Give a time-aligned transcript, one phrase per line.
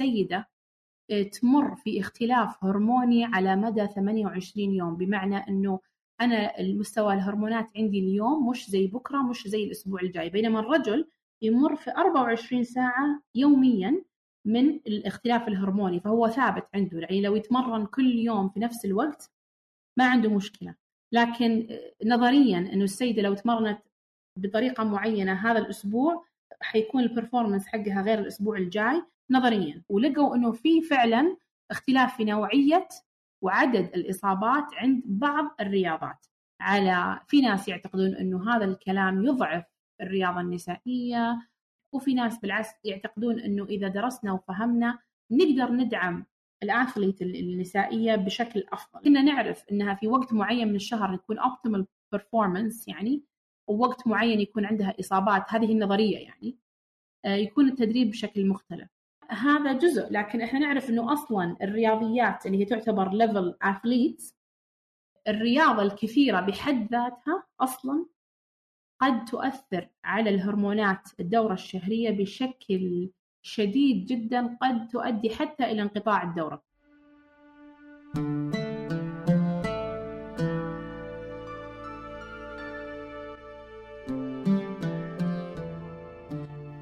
[0.00, 0.48] السيدة
[1.32, 5.80] تمر في اختلاف هرموني على مدى 28 يوم بمعنى أنه
[6.20, 11.08] أنا المستوى الهرمونات عندي اليوم مش زي بكرة مش زي الأسبوع الجاي بينما الرجل
[11.42, 14.04] يمر في 24 ساعة يوميا
[14.44, 19.30] من الاختلاف الهرموني فهو ثابت عنده يعني لو يتمرن كل يوم في نفس الوقت
[19.96, 20.74] ما عنده مشكلة.
[21.12, 23.78] لكن نظريا إنه السيدة لو تمرنت
[24.36, 26.24] بطريقة معينة هذا الأسبوع
[26.60, 31.36] حيكون ال performance حقها غير الأسبوع الجاي نظريا ولقوا إنه في فعلا
[31.70, 32.88] اختلاف في نوعية
[33.42, 36.26] وعدد الإصابات عند بعض الرياضات.
[36.60, 39.64] على في ناس يعتقدون إنه هذا الكلام يضعف
[40.00, 41.48] الرياضة النسائية
[41.94, 44.98] وفي ناس بالعكس يعتقدون إنه إذا درسنا وفهمنا
[45.30, 46.26] نقدر ندعم
[46.62, 49.00] ال athlete النسائية بشكل أفضل.
[49.04, 53.24] كنا نعرف إنها في وقت معين من الشهر يكون optimal performance يعني
[53.68, 56.58] ووقت معين يكون عندها إصابات هذه النظرية يعني
[57.24, 58.88] آه، يكون التدريب بشكل مختلف.
[59.30, 64.34] هذا جزء لكن إحنا نعرف إنه أصلا الرياضيات اللي هي تعتبر level athletes
[65.28, 68.06] الرياضة الكثيرة بحد ذاتها أصلا
[69.00, 73.10] قد تؤثر على الهرمونات الدورة الشهرية بشكل
[73.42, 76.62] شديد جدا قد تؤدي حتى إلى انقطاع الدورة.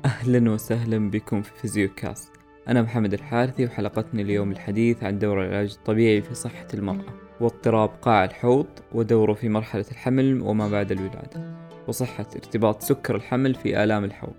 [0.04, 2.35] أهلا وسهلا بكم في فيزيوكاست
[2.68, 8.24] أنا محمد الحارثي وحلقتنا اليوم الحديث عن دور العلاج الطبيعي في صحة المرأة واضطراب قاع
[8.24, 11.56] الحوض ودوره في مرحلة الحمل وما بعد الولادة
[11.88, 14.34] وصحة ارتباط سكر الحمل في آلام الحوض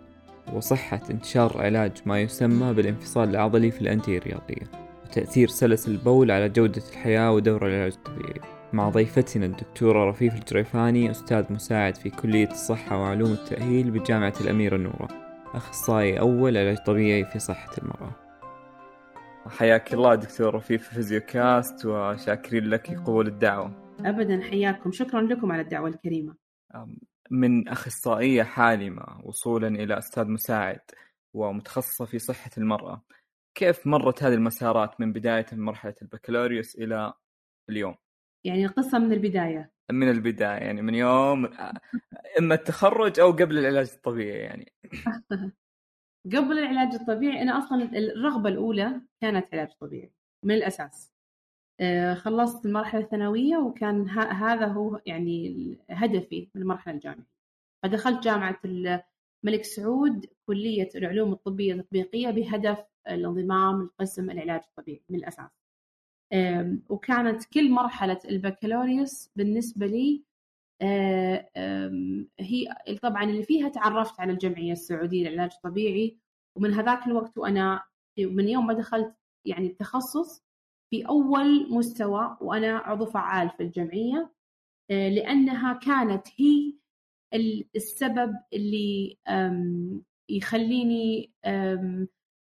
[0.53, 4.72] وصحة انتشار علاج ما يسمى بالانفصال العضلي في الأنتي رياضية
[5.06, 8.41] وتأثير سلس البول على جودة الحياة ودور العلاج الطبيعي.
[8.73, 15.27] مع ضيفتنا الدكتورة رفيف الجريفاني أستاذ مساعد في كلية الصحة وعلوم التأهيل بجامعة الأميرة نورة
[15.53, 18.12] أخصائي أول علاج طبيعي في صحة المرأة.
[19.48, 23.95] حياك الله دكتور رفيف في فيزيوكاست وشاكرين لك قبول الدعوة.
[24.00, 24.92] أبدا حياكم.
[24.92, 26.36] شكرا لكم على الدعوة الكريمة.
[27.31, 30.80] من أخصائية حالمة وصولا إلى أستاذ مساعد
[31.34, 33.02] ومتخصصة في صحة المرأة
[33.56, 37.13] كيف مرت هذه المسارات من بداية مرحلة البكالوريوس إلى
[37.69, 37.96] اليوم؟
[38.44, 39.72] يعني القصة من البداية.
[39.92, 41.46] من البداية يعني من يوم
[42.40, 44.74] إما التخرج أو قبل العلاج الطبيعي يعني.
[46.36, 50.12] قبل العلاج الطبيعي أنا أصلا الرغبة الأولى كانت علاج طبيعي
[50.44, 51.14] من الأساس.
[51.80, 57.28] آه، خلصت المرحلة الثانوية وكان هذا هو يعني هدفي من المرحلة الجامعية.
[57.84, 65.50] فدخلت جامعة الملك سعود كلية العلوم الطبية التطبيقية بهدف الانضمام لقسم العلاج الطبيعي من الأساس.
[66.89, 70.23] وكانت كل مرحلة البكالوريوس بالنسبة لي
[70.81, 71.49] آه،
[72.39, 72.67] هي
[73.01, 76.17] طبعا اللي فيها تعرفت على الجمعية السعودية للعلاج الطبيعي
[76.55, 77.83] ومن هذاك الوقت وأنا
[78.19, 79.15] من يوم ما دخلت
[79.45, 80.43] يعني التخصص
[80.89, 84.33] في أول مستوى وأنا عضو فعال في الجمعية
[84.91, 86.73] آه، لأنها كانت هي
[87.75, 89.17] السبب اللي
[90.29, 91.31] يخليني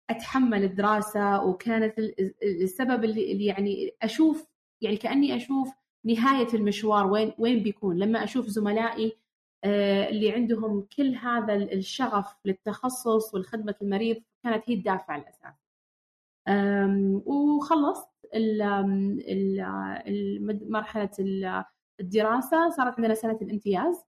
[0.10, 2.00] أتحمل الدراسة وكانت
[2.44, 4.48] السبب اللي يعني أشوف
[4.82, 5.70] يعني كأني أشوف
[6.06, 7.98] نهاية المشوار وين وين بيكون.
[8.00, 9.18] لما أشوف زملائي
[9.64, 15.56] آه، اللي عندهم كل هذا الشغف للتخصص والخدمة المريض كانت هي الدافع الأساسي.
[17.26, 18.10] وخلصت
[20.70, 21.10] مرحلة
[22.00, 22.70] الدراسة.
[22.70, 24.04] صارت عندنا سنة الامتياز.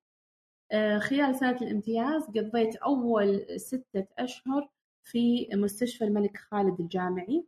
[0.72, 4.70] آه، خلال سنة الامتياز قضيت أول ستة أشهر
[5.04, 7.46] في مستشفى الملك خالد الجامعي.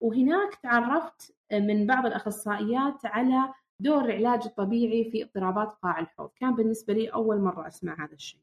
[0.00, 6.30] وهناك تعرفت من بعض الأخصائيات على دور العلاج الطبيعي في اضطرابات قاع الحوض.
[6.36, 8.40] كان بالنسبة لي أول مرة أسمع هذا الشيء.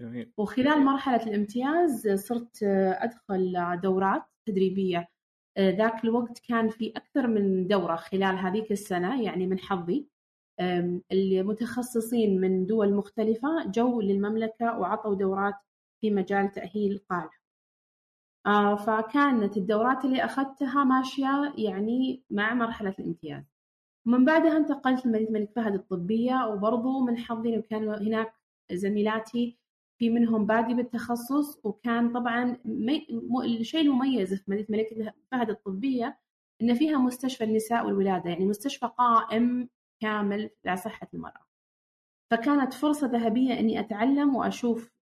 [0.00, 0.32] جميل.
[0.36, 5.08] وخلال مرحلة الامتياز صرت أدخل دورات تدريبية.
[5.58, 10.06] ذاك الوقت كان في أكثر من دورة خلال هذيك السنة يعني من حظي.
[11.12, 15.54] المتخصصين من دول مختلفة جو للمملكة وعطوا دورات
[16.00, 17.30] في مجال تأهيل القاعدة
[18.76, 23.44] فكانت الدورات اللي أخذتها ماشية يعني مع مرحلة الامتياز
[24.06, 28.34] ومن بعدها انتقلت لمدينة الملك فهد الطبية وبرضو من حظي إنه كان هناك
[28.72, 29.58] زميلاتي
[29.98, 32.56] في منهم بادي بالتخصص وكان طبعا.
[33.44, 36.18] الشيء المميز في مدينة الملك فهد الطبية
[36.62, 39.68] إن فيها مستشفى النساء والولادة يعني مستشفى قائم
[40.00, 41.46] كامل لصحة المرأة
[42.30, 44.95] فكانت فرصة ذهبية إني أتعلم وأشوف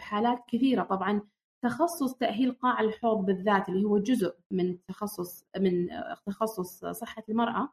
[0.00, 0.82] حالات كثيرة.
[0.82, 1.20] طبعا
[1.62, 7.72] تخصص تأهيل قاع الحوض بالذات اللي هو جزء من تخصص من آه، تخصص صحة المرأة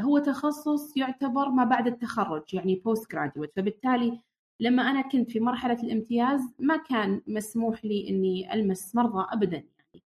[0.00, 4.20] هو تخصص يعتبر ما بعد التخرج يعني postgraduate فبالتالي
[4.60, 10.04] لما أنا كنت في مرحلة الامتياز ما كان مسموح لي إني ألمس مرضى أبدا يعني.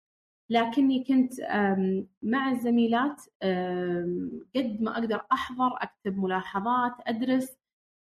[0.50, 1.32] لكني كنت
[2.22, 3.22] مع الزميلات
[4.56, 7.58] قد ما أقدر أحضر أكتب ملاحظات أدرس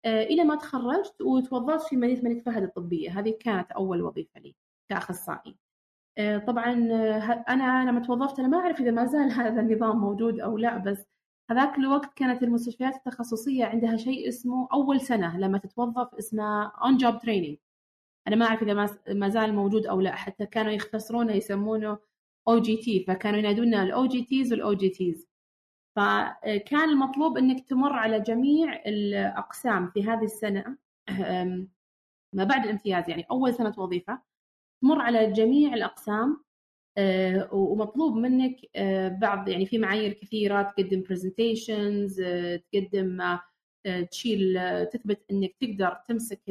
[0.06, 3.20] آه، إلى ما تخرجت وتوظفت في مدينة الملك فهد الطبية.
[3.20, 4.56] هذه كانت أول وظيفة لي
[4.90, 5.56] كأخصائي.
[6.18, 10.40] آه، طبعا آه، أنا لما توظفت أنا ما أعرف إذا ما زال هذا النظام موجود
[10.40, 11.06] أو لا بس
[11.52, 17.16] هذاك الوقت كانت المستشفيات التخصصية عندها شيء اسمه أول سنة لما تتوظف اسمه on job
[17.26, 17.58] training.
[18.28, 18.74] أنا ما أعرف إذا
[19.14, 20.16] ما زال موجود أو لا.
[20.16, 21.98] حتى كانوا يختصرونه يسمونه
[22.48, 25.28] OJT فكانوا ينادونا ال OJTs وال OJTs
[25.95, 30.78] فكان المطلوب إنك تمر على جميع الأقسام في هذه السنة
[32.36, 34.22] ما بعد الامتياز يعني أول سنة وظيفة
[34.81, 36.44] تمر على جميع الأقسام
[36.98, 43.38] آه، ومطلوب منك آه، بعض يعني في معايير كثيرة تقدم presentations آه، تقدم
[44.12, 44.60] تشيل
[44.94, 46.42] تثبت إنك تقدر تمسك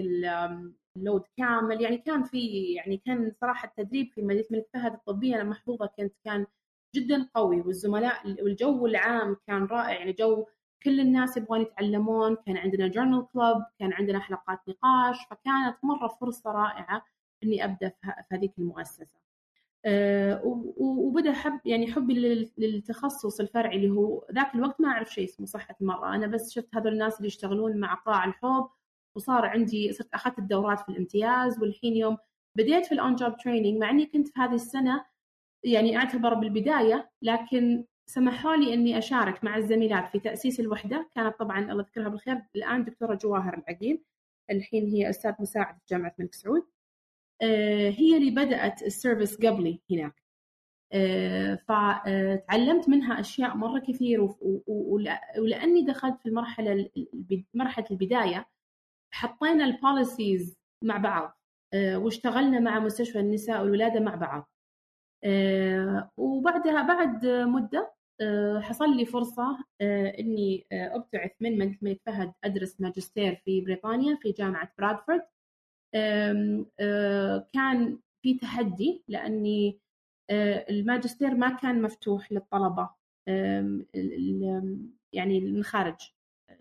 [0.96, 1.82] اللود كامل.
[1.82, 6.14] يعني كان في يعني كان صراحة التدريب في مدينة الملك فهد الطبية أنا محظوظه كنت
[6.24, 6.46] كان
[6.94, 9.98] جدا قوي والزملاء والجو العام كان رائع.
[9.98, 10.46] يعني جو
[10.82, 12.36] كل الناس يبغون يتعلمون.
[12.46, 15.16] كان عندنا جورنال كلوب كان عندنا حلقات نقاش.
[15.30, 17.04] فكانت مرة فرصة رائعة
[17.44, 19.22] إني أبدأ في هذيك المؤسسة.
[19.84, 20.42] أه
[20.76, 22.14] وبدأ حب يعني حبي
[22.58, 26.14] للتخصص الفرعي اللي هو ذاك الوقت ما أعرف شيء اسمه صحة المرأة.
[26.14, 28.68] أنا بس شفت هذول الناس اللي يشتغلون مع قاع الحوض
[29.16, 31.60] وصار عندي صرت أخذت الدورات في الامتياز.
[31.62, 32.16] والحين يوم
[32.58, 35.04] بديت في ال on job training مع إني كنت في هذه السنة
[35.64, 41.08] يعني أعتبر بالبداية لكن سمحوا لي إني أشارك مع الزميلات في تأسيس الوحدة.
[41.14, 42.42] كانت طبعا الله يذكرها بالخير.
[42.56, 44.02] الآن دكتورة جواهر العقيل
[44.50, 46.62] الحين هي أستاذ مساعد في جامعة الملك سعود.
[47.42, 50.22] آه، هي اللي بدأت ال service قبلي هناك.
[50.92, 54.28] آه، فتعلمت منها أشياء مرة كثير
[55.38, 56.90] ولأني دخلت في المرحلة
[57.54, 58.48] مرحلة البداية
[59.14, 61.38] حطينا البوليسيز مع بعض.
[61.74, 64.51] آه، واشتغلنا مع مستشفى النساء والولادة مع بعض.
[66.16, 72.80] وبعدها بعد مدة آه، حصل لي فرصة آه، إني أبتعث من ملك الملك فهد أدرس
[72.80, 75.22] ماجستير في بريطانيا في جامعة برادفورد.
[77.52, 79.78] كان في تحدي لأني
[80.70, 82.90] الماجستير ما كان مفتوح للطلبة
[85.12, 85.96] يعني من خارج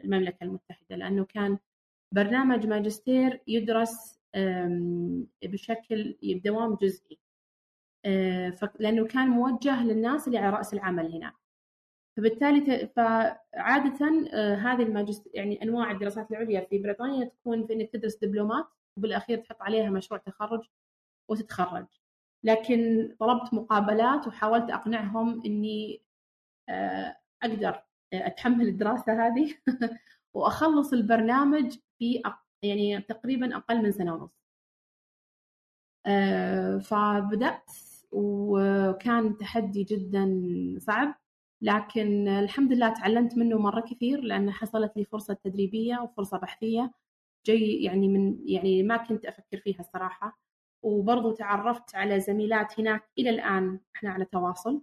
[0.03, 1.57] المملكة المتحدة لأنه كان
[2.13, 4.19] برنامج ماجستير يدرس
[5.43, 7.20] بشكل بدوام جزئي.
[8.05, 11.33] آه، لأنه كان موجه للناس اللي على رأس العمل هنا.
[12.17, 18.15] فبالتالي فعادة آه، هذه الماجستير يعني أنواع الدراسات العليا في بريطانيا تكون في إنك تدرس
[18.15, 18.65] دبلومات
[18.97, 20.61] وبالأخير تحط عليها مشروع تخرج
[21.29, 21.87] وتتخرج.
[22.43, 26.01] لكن طلبت مقابلات وحاولت أقنعهم إني
[26.69, 27.83] آه، أقدر
[28.13, 29.55] أتحمل الدراسة هذه
[30.33, 32.23] وأخلص البرنامج في
[32.63, 34.31] يعني تقريبا أقل من سنة ونص.
[36.87, 37.71] فبدأت
[38.11, 40.43] وكان تحدي جدا
[40.79, 41.15] صعب
[41.61, 46.91] لكن الحمد لله تعلمت منه مرة كثير لأن حصلت لي فرصة تدريبية وفرصة بحثية.
[47.45, 50.39] جاي يعني من يعني ما كنت أفكر فيها الصراحة.
[50.83, 54.81] وبرضو تعرفت على زميلات هناك إلى الآن إحنا على تواصل.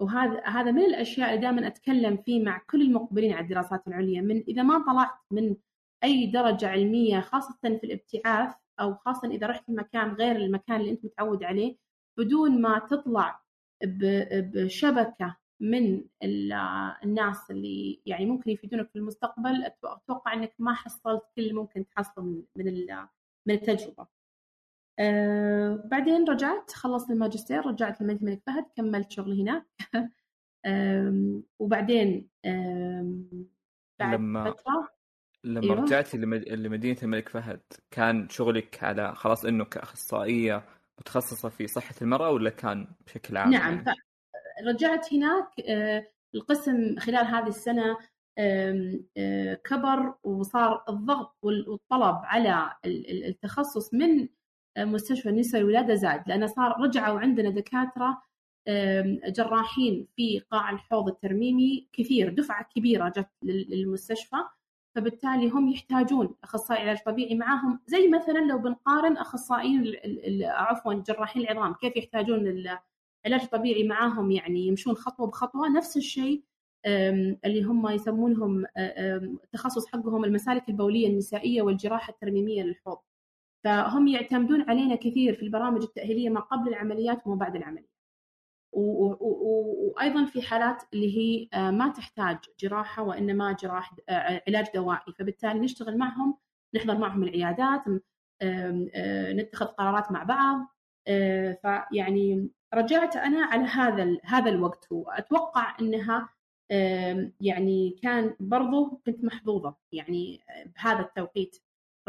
[0.00, 4.40] وهذا هذا من الأشياء اللي دائما أتكلم فيه مع كل المقبلين على الدراسات العليا من
[4.48, 5.56] إذا ما طلعت من
[6.04, 11.04] أي درجة علمية خاصة في الابتعاث أو خاصة إذا رحت مكان غير المكان اللي أنت
[11.04, 11.76] متعود عليه
[12.16, 13.42] بدون ما تطلع
[13.84, 16.04] بشبكة من
[17.04, 22.24] الناس اللي يعني ممكن يفيدونك في المستقبل أتوقع إنك ما حصلت كل اللي ممكن تحصله
[22.24, 22.86] من من
[23.46, 24.06] من التجربة.
[24.98, 29.66] أه بعدين رجعت خلصت الماجستير رجعت لمدينه الملك فهد كملت شغلي هناك
[31.58, 32.28] وبعدين
[33.98, 34.88] بعد لما فترة
[35.44, 35.82] لما أيوة.
[35.82, 40.64] رجعتي لمدينة الملك فهد كان شغلك على خلاص إنه كأخصائية
[41.00, 43.96] متخصصة في صحة المرأة ولا كان بشكل عام؟ نعم يعني؟
[44.66, 47.96] رجعت هناك آه، القسم خلال هذه السنة
[48.38, 54.28] آه، كبر وصار الضغط والطلب على التخصص من
[54.78, 58.22] مستشفى النساء والولادة زاد لأنه صار رجعوا عندنا دكاترة
[59.28, 64.36] جراحين في قاع الحوض الترميمي كثير دفعة كبيرة جت للمستشفى
[64.96, 69.94] فبالتالي هم يحتاجون أخصائي علاج طبيعي معاهم زي مثلا لو بنقارن أخصائيين
[70.44, 76.42] عفوا جراحين العظام كيف يحتاجون العلاج الطبيعي معاهم يعني يمشون خطوة بخطوة؟ نفس الشيء
[77.44, 82.98] اللي هم يسمونهم التخصص حقهم المسالك البولية النسائية والجراحة الترميمية للحوض.
[83.64, 87.95] فهم يعتمدون علينا كثير في البرامج التأهيلية ما قبل العمليات وما بعد العمليات
[88.76, 95.12] وأيضا في حالات اللي هي آه، ما تحتاج جراحة وإنما جراح آه، علاج دوائي.
[95.18, 96.38] فبالتالي نشتغل معهم
[96.74, 97.82] نحضر معهم العيادات
[99.34, 100.66] نتخذ قرارات مع بعض.
[101.62, 104.86] فيعني رجعت أنا على هذا هذا الوقت.
[104.90, 106.28] وأتوقع إنها
[107.40, 109.74] يعني كان برضو كنت محظوظة.
[109.92, 110.40] يعني
[110.76, 111.56] بهذا التوقيت.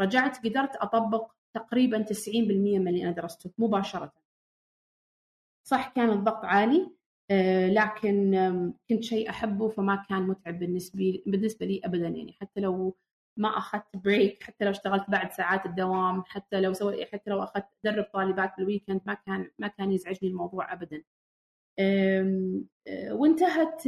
[0.00, 4.12] رجعت قدرت أطبق تقريبا 90% من اللي أنا درسته مباشرة.
[5.68, 6.90] صح كان الضغط عالي
[7.70, 8.32] لكن
[8.90, 12.36] كنت شيء أحبه فما كان متعب بالنسبة بالنسبة لي ابدا يعني.
[12.40, 12.96] حتى لو
[13.36, 17.66] ما أخذت break حتى لو اشتغلت بعد ساعات الدوام حتى لو سوي حتى لو أخذت
[17.86, 21.02] أدرب طالبات بال weekend ما كان ما كان يزعجني الموضوع ابدا.
[23.10, 23.82] وانتهت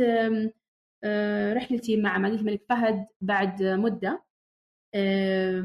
[1.56, 4.22] رحلتي مع مدينة الملك فهد بعد مدة.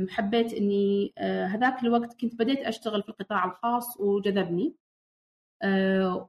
[0.10, 4.75] حبيت إني هذاك الوقت كنت بديت أشتغل في القطاع الخاص وجذبني.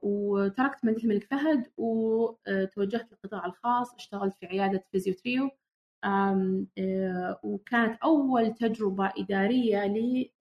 [0.01, 5.49] وتركت مدينة الملك فهد وتوجهت للقطاع الخاص اشتغلت في عيادة فيزيوتريو
[7.43, 10.31] وكانت أول تجربة إدارية لي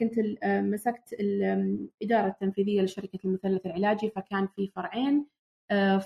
[0.00, 0.14] كنت
[0.46, 5.26] مسكت الإدارة التنفيذية لشركة المثلث العلاجي فكان في فرعين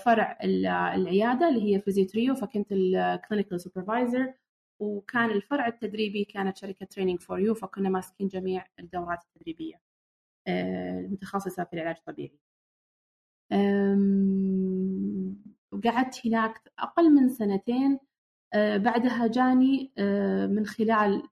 [0.05, 4.33] فرع العيادة اللي هي فيزيوتريو فكنت ال clinical supervisor
[4.79, 9.86] وكان الفرع التدريبي كانت شركة Training For You فكنا ماسكين جميع الدورات التدريبية.
[10.47, 12.39] المتخصصة في العلاج الطبيعي.
[15.71, 17.99] وقعدت هناك أقل من سنتين
[18.55, 19.91] بعدها جاني
[20.47, 21.23] من خلال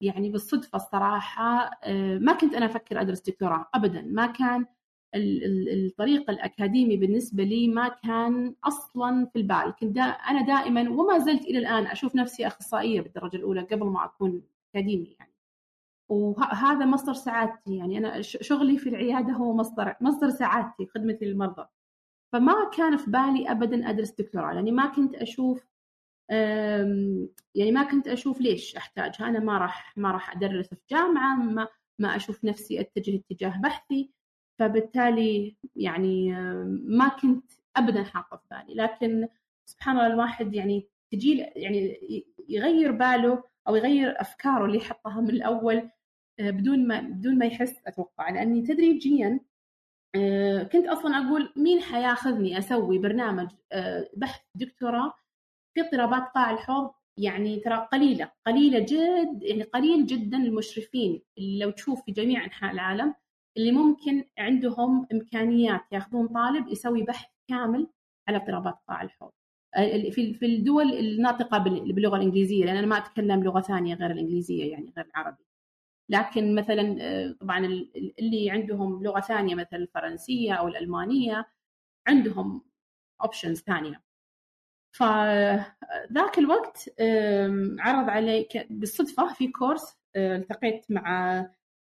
[0.00, 1.70] يعني بالصدفة الصراحة
[2.20, 4.02] ما كنت أنا أفكر أدرس دكتوراه أبدا.
[4.02, 4.66] ما كان
[5.14, 9.74] الطريق الأكاديمي بالنسبة لي ما كان أصلا في البال.
[9.80, 14.04] كنت دا أنا دائما وما زلت إلى الآن أشوف نفسي أخصائية بالدرجة الأولى قبل ما
[14.04, 14.42] أكون
[14.74, 15.27] أكاديمي يعني
[16.08, 17.76] وهذا مصدر سعادتي.
[17.76, 21.66] يعني أنا شغلي في العيادة هو مصدر مصدر سعادتي خدمتي للمرضى
[22.32, 24.52] فما كان في بالي أبدا أدرس دكتوراه.
[24.52, 25.68] لأني ما كنت أشوف
[27.54, 29.28] يعني ما كنت أشوف ليش أحتاجها.
[29.28, 34.10] أنا ما راح ما راح أدرس في جامعة ما ما أشوف نفسي أتجه اتجاه بحثي.
[34.58, 36.32] فبالتالي يعني
[36.84, 38.74] ما كنت ابدا حاطة في بالي.
[38.74, 39.28] لكن
[39.64, 41.98] سبحان الله الواحد يعني تجي يعني
[42.48, 45.90] يغير باله أو يغير أفكاره اللي حطها من الأول
[46.40, 48.30] بدون ما بدون ما يحس أتوقع.
[48.30, 49.40] لأني تدريجيا
[50.72, 53.48] كنت أصلا أقول مين حياخذني أسوي برنامج
[54.16, 55.12] بحث دكتوراه
[55.74, 56.90] في اضطرابات قاع الحوض؟
[57.20, 62.72] يعني ترى قليلة قليلة جد يعني قليل جدا المشرفين اللي لو تشوف في جميع أنحاء
[62.72, 63.14] العالم
[63.56, 67.86] اللي ممكن عندهم إمكانيات ياخذون طالب يسوي بحث كامل
[68.28, 69.30] على اضطرابات قاع الحوض.
[70.12, 74.92] في في الدول الناطقة باللغة الإنجليزية لأن أنا ما أتكلم لغة ثانية غير الإنجليزية يعني
[74.96, 75.44] غير العربي.
[76.08, 76.96] لكن مثلا
[77.40, 77.66] طبعا
[78.18, 81.48] اللي عندهم لغة ثانية مثل الفرنسية أو الألمانية
[82.06, 82.64] عندهم
[83.22, 84.02] options ثانية.
[84.90, 86.90] فذاك الوقت
[87.78, 91.46] عرض علي بالصدفة في course التقيت مع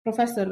[0.06, 0.44] بروفيسور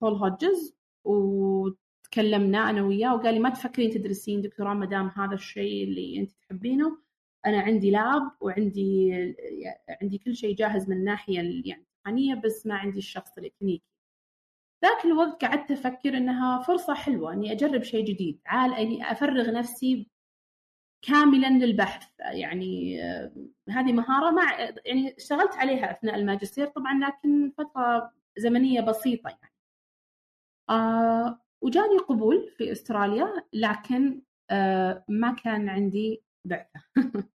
[0.00, 5.84] بول هودجز وتكلمنا أنا وياه وقال لي ما تفكرين تدرسين دكتوراه ما دام هذا الشيء
[5.84, 6.98] اللي أنت تحبينه.
[7.46, 9.12] أنا عندي lab وعندي
[10.02, 11.34] عندي كل شيء جاهز من الناحيه
[11.64, 13.84] يعني التقنيه بس ما عندي الشخص الكلينيكي
[14.84, 18.40] ذاك الوقت قعدت أفكر إنها فرصة حلوة إني أجرب شيء جديد.
[18.46, 20.08] عال إني أفرغ نفسي
[21.02, 22.08] كاملا للبحث.
[22.20, 23.00] يعني
[23.70, 29.54] هذه مهارة مع يعني اشتغلت عليها أثناء الماجستير طبعا لكن فترة زمنية بسيطة يعني.
[30.70, 36.80] آه وجاني قبول في أستراليا لكن آه ما كان عندي بعثة.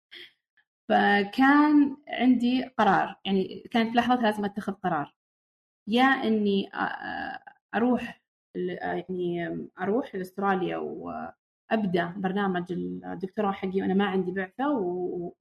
[0.89, 3.19] فكان عندي قرار.
[3.25, 5.13] يعني كانت لحظه لازم أتخذ قرار.
[5.88, 6.69] يا إني
[7.75, 8.22] أروح
[8.55, 14.69] يعني أروح لأستراليا وأبدأ برنامج الدكتوراه حقي وأنا ما عندي بعثة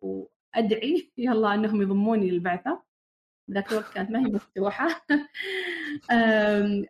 [0.01, 2.83] وأدعي يلا إنهم يضموني للبعثة.
[3.51, 4.89] ذاك الوقت كانت ما هي مفتوحة.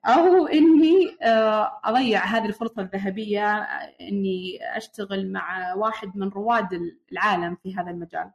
[0.07, 3.57] أو إني آه، أضيع هذه الفرصة الذهبية
[4.01, 6.81] إني أشتغل مع واحد من رواد
[7.13, 8.31] العالم في هذا المجال.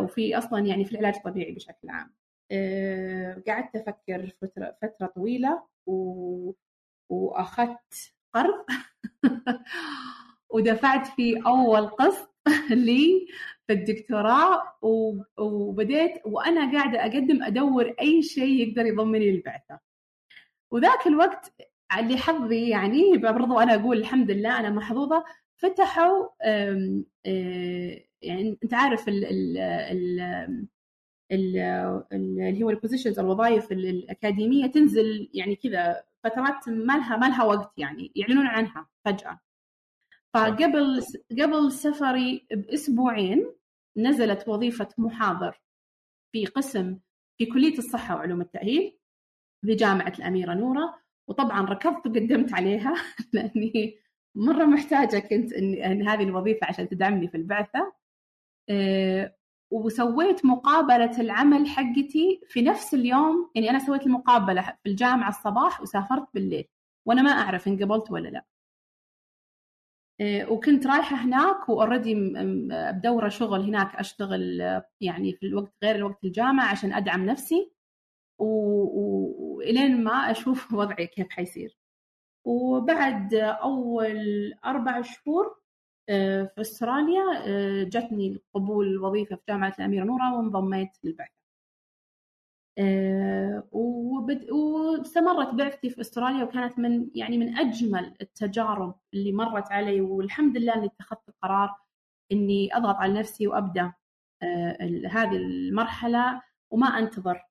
[0.00, 2.12] وفي أصلا يعني في العلاج الطبيعي بشكل عام.
[2.52, 6.52] آه، قعدت أفكر فترة, فترة طويلة و...
[7.08, 8.66] وأخذت قرض
[10.54, 12.34] ودفعت فيه أول قسط
[12.70, 13.26] لي
[13.66, 14.62] في الدكتوراه
[15.38, 19.80] وبديت وأنا قاعدة أقدم أدور أي شيء يقدر يضمني للبعثة.
[20.70, 21.52] وذاك الوقت
[22.00, 25.24] لحظي يعني برضو أنا أقول الحمد لله أنا محظوظة
[25.56, 26.28] فتحوا
[28.22, 29.24] يعني أنت عارف ال
[29.58, 30.68] ال
[31.32, 38.12] اللي هو البوزيشنز الوظائف الأكاديمية تنزل يعني كذا فترات ما لها ما لها وقت يعني
[38.16, 39.40] يعلنون عنها فجأة.
[40.34, 41.04] فقبل
[41.40, 43.52] قبل سفري بأسبوعين
[43.96, 45.60] نزلت وظيفة محاضر
[46.32, 46.98] في قسم
[47.38, 48.98] في كلية الصحة وعلوم التأهيل
[49.66, 52.94] في جامعة الأميرة نورة وطبعا ركضت وقدمت عليها
[53.32, 53.98] لأني
[54.36, 57.92] مرة محتاجة كنت إن هذه الوظيفة عشان تدعمني في البعثة.
[58.70, 59.36] أه
[59.70, 63.50] وسويت مقابلة العمل حقتي في نفس اليوم.
[63.54, 66.64] يعني أنا سويت المقابلة في الجامعة الصباح وسافرت بالليل.
[67.06, 68.44] وأنا ما أعرف إن قبلت ولا لا.
[70.20, 72.14] أه وكنت رايحة هناك وأوريدي
[72.92, 74.60] بدورة شغل هناك أشتغل
[75.00, 77.72] يعني في الوقت غير الوقت الجامعة عشان أدعم نفسي.
[78.38, 81.76] وإلين ما أشوف وضعي كيف حيصير.
[82.46, 85.56] وبعد أول أربع شهور
[86.08, 91.32] آه، في أستراليا آه، جتني قبول الوظيفة في جامعة الأميرة نورة وانضميت للبعثة.
[92.78, 100.56] آه، واستمرت بعثتي في أستراليا وكانت من يعني من أجمل التجارب اللي مرت علي والحمد
[100.56, 101.74] لله إني اتخذت القرار
[102.32, 103.92] إني أضغط على نفسي وأبدأ
[105.10, 107.42] هذه المرحلة وما أنتظر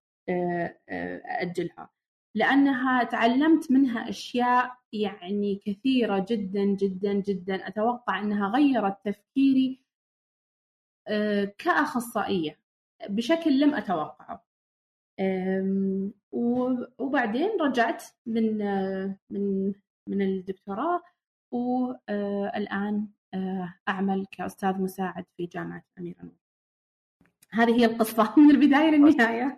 [1.41, 1.89] اجلها
[2.35, 7.67] لأنها تعلمت منها أشياء يعني كثيرة جدا جدا جدا.
[7.67, 9.79] أتوقع إنها غيرت تفكيري
[11.07, 12.59] آه، كأخصائية.
[13.09, 14.45] بشكل لم أتوقعه.
[16.99, 18.57] وبعدين رجعت من
[19.29, 19.73] من
[20.09, 21.01] من الدكتوراه
[21.51, 26.44] والان آه، أعمل كأستاذ مساعد في جامعة الاميره نور
[27.51, 29.57] هذه هي القصة من البداية للنهاية.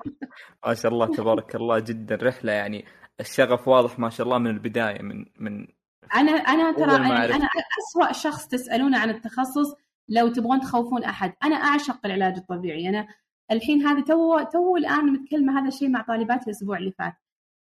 [0.68, 2.86] ما شاء الله تبارك الله جدا رحلة يعني.
[3.20, 5.68] الشغف واضح ما شاء الله من البداية من من
[6.16, 9.76] أنا أنا ترى أنا, أنا أسوأ شخص تسألونه عن التخصص
[10.10, 11.34] لو تبغون تخوفون أحد.
[11.44, 12.90] أنا أعشق العلاج الطبيعي.
[12.90, 13.08] أنا
[13.52, 17.14] الحين هذه تو تو الآن متكلمة هذا الشيء مع طالبات الأسبوع اللي فات.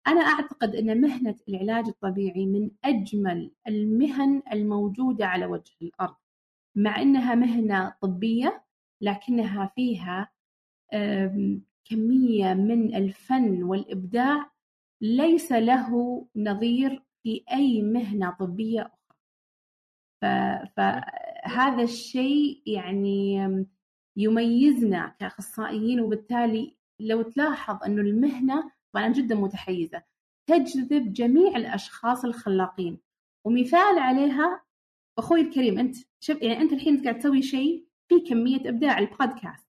[0.07, 6.15] أنا أعتقد أن مهنة العلاج الطبيعي من أجمل المهن الموجودة على وجه الأرض
[6.75, 8.64] مع أنها مهنة طبية
[9.05, 10.31] لكنها فيها
[11.85, 14.51] كمية من الفن والإبداع
[15.01, 18.95] ليس له نظير في أي مهنة طبية أخرى.
[20.77, 23.37] فهذا الشيء يعني
[24.17, 30.03] يميزنا كأخصائيين وبالتالي لو تلاحظ أنه المهنة طبعا جدا متحيزة
[30.47, 32.99] تجذب جميع الأشخاص الخلاقين.
[33.47, 34.63] ومثال عليها
[35.19, 39.67] أخوي الكريم أنت شوف يعني أنت الحين قاعد تسوي شيء في كمية إبداع البودكاست.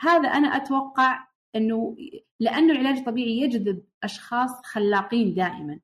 [0.00, 1.96] هذا أنا أتوقع إنه
[2.40, 5.80] لأنه العلاج الطبيعي يجذب أشخاص خلاقين دائما.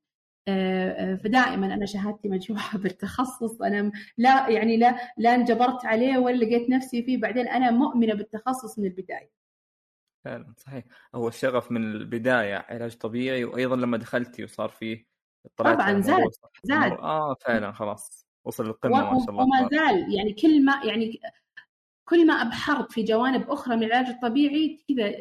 [0.49, 3.63] آه، آه، فدائما أنا شهادتي مجروحه بالتخصص.
[3.63, 7.21] أنا لا يعني لا لا انجبرت عليه ولا لقيت نفسي فيه.
[7.21, 9.31] بعدين أنا مؤمنة بالتخصص من البداية.
[10.25, 10.85] فعلا صحيح.
[11.15, 15.07] هو الشغف من البداية علاج طبيعي وأيضا لما دخلتي وصار فيه
[15.57, 16.31] طبعا زاد
[16.65, 16.93] زاد.
[16.93, 18.27] آه فعلا خلاص.
[18.45, 21.21] وصل للقمة ما شاء الله وما زال يعني كل ما يعني
[22.05, 25.15] كل ما ابحرت في جوانب أخرى من العلاج الطبيعي كذا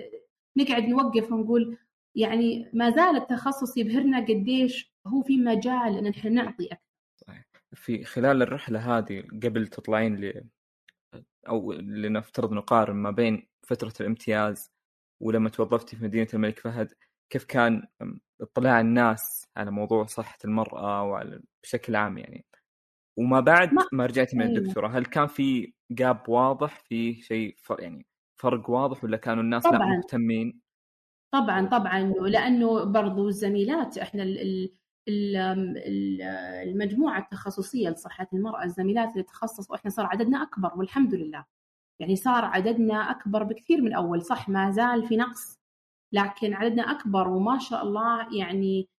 [0.58, 1.78] نقعد نوقف ونقول
[2.16, 6.84] يعني ما زال التخصص يبهرنا قديش هو في مجال إن إحنا نعطي أكثر.
[7.16, 7.46] صحيح.
[7.74, 10.44] في خلال الرحلة هذه قبل تطلعين ل
[11.48, 14.72] أو لنفترض نقارن ما بين فترة الامتياز
[15.22, 16.94] ولما توظفتي في مدينة الملك فهد
[17.30, 17.88] كيف كان
[18.42, 22.46] اطلاع الناس على موضوع صحة المرأة وعلى بشكل عام يعني
[23.18, 24.58] وما بعد ما, ما رجعتي من أيوه.
[24.58, 28.06] الدكتوراه هل كان في جاب واضح في شيء يعني
[28.42, 29.78] فرق واضح ولا كانوا الناس طبعا.
[29.78, 30.62] لا مهتمين
[31.34, 34.24] طبعا طبعا لأنه برضو الزميلات إحنا
[36.64, 41.46] المجموعة التخصصية لصحة المرأة الزميلات اللي تخصصوا إحنا صار عددنا أكبر والحمد لله
[42.00, 45.60] يعني صار عددنا أكبر بكثير من اول صح ما زال في نقص
[46.14, 48.90] لكن عددنا أكبر وما شاء الله يعني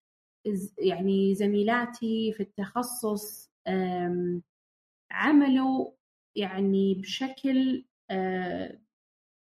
[0.78, 3.43] يعني زميلاتي في التخصص
[5.10, 5.90] عملوا
[6.36, 7.84] يعني بشكل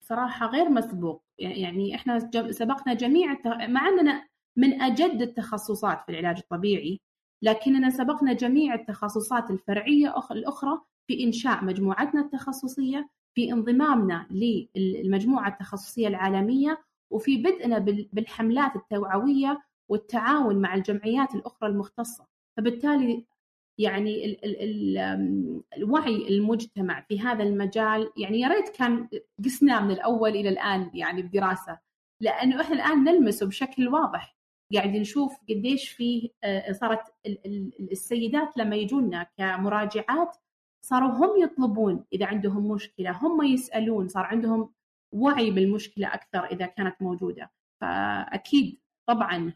[0.00, 1.24] صراحة غير مسبوق.
[1.38, 2.18] يعني إحنا
[2.50, 3.36] سبقنا جميع
[3.68, 7.00] مع أننا من أجد التخصصات في العلاج الطبيعي
[7.42, 16.84] لكننا سبقنا جميع التخصصات الفرعية الأخرى في إنشاء مجموعتنا التخصصية في انضمامنا للمجموعة التخصصية العالمية
[17.10, 17.78] وفي بدءنا
[18.12, 22.26] بالحملات التوعوية والتعاون مع الجمعيات الأخرى المختصة.
[22.56, 23.26] فبالتالي
[23.78, 24.56] يعني ال ال
[24.98, 29.08] ال الوعي المجتمع في هذا المجال يعني يا ريت كان
[29.44, 31.78] قسناه من الأول إلى الآن يعني بدراسة
[32.22, 34.36] لأنه إحنا الآن نلمسه بشكل واضح.
[34.74, 37.14] قاعد نشوف قديش في آه، صارت
[37.80, 40.36] السيدات لما يجونا كمراجعات
[40.84, 44.72] صاروا هم يطلبون إذا عندهم مشكلة هم يسألون صار عندهم
[45.12, 47.50] وعي بالمشكلة أكثر إذا كانت موجودة.
[47.80, 49.52] فأكيد طبعا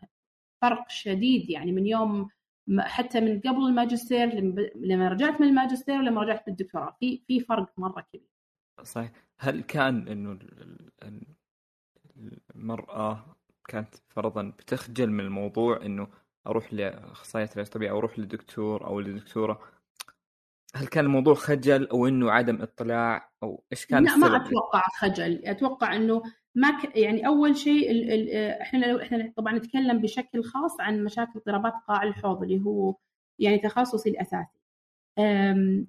[0.62, 2.28] فرق شديد يعني من يوم
[2.78, 4.40] حتى من قبل الماجستير
[4.76, 6.96] لما رجعت من الماجستير ولما رجعت من الدكتوراه.
[7.00, 8.28] في في فرق مرة كبير.
[8.82, 9.10] صحيح.
[9.38, 10.38] هل كان إنه
[12.54, 13.36] المرأة
[13.68, 16.08] كانت فرضا بتخجل من الموضوع إنه
[16.46, 19.60] أروح لاخصائية علاج طبيعي أو أروح لدكتور أو لدكتورة؟
[20.74, 25.42] هل كان الموضوع خجل أو إنه عدم اطلاع أو إيش كان لا ما أتوقع خجل.
[25.44, 26.22] أتوقع إنه
[26.54, 26.96] ما ك...
[26.96, 28.10] يعني أول شيء ال...
[28.12, 28.30] ال...
[28.60, 32.94] إحنا لو إحنا طبعا نتكلم بشكل خاص عن مشاكل اضطرابات قاع الحوض اللي هو
[33.38, 34.58] يعني تخصصي الأساسي.
[35.18, 35.86] أم...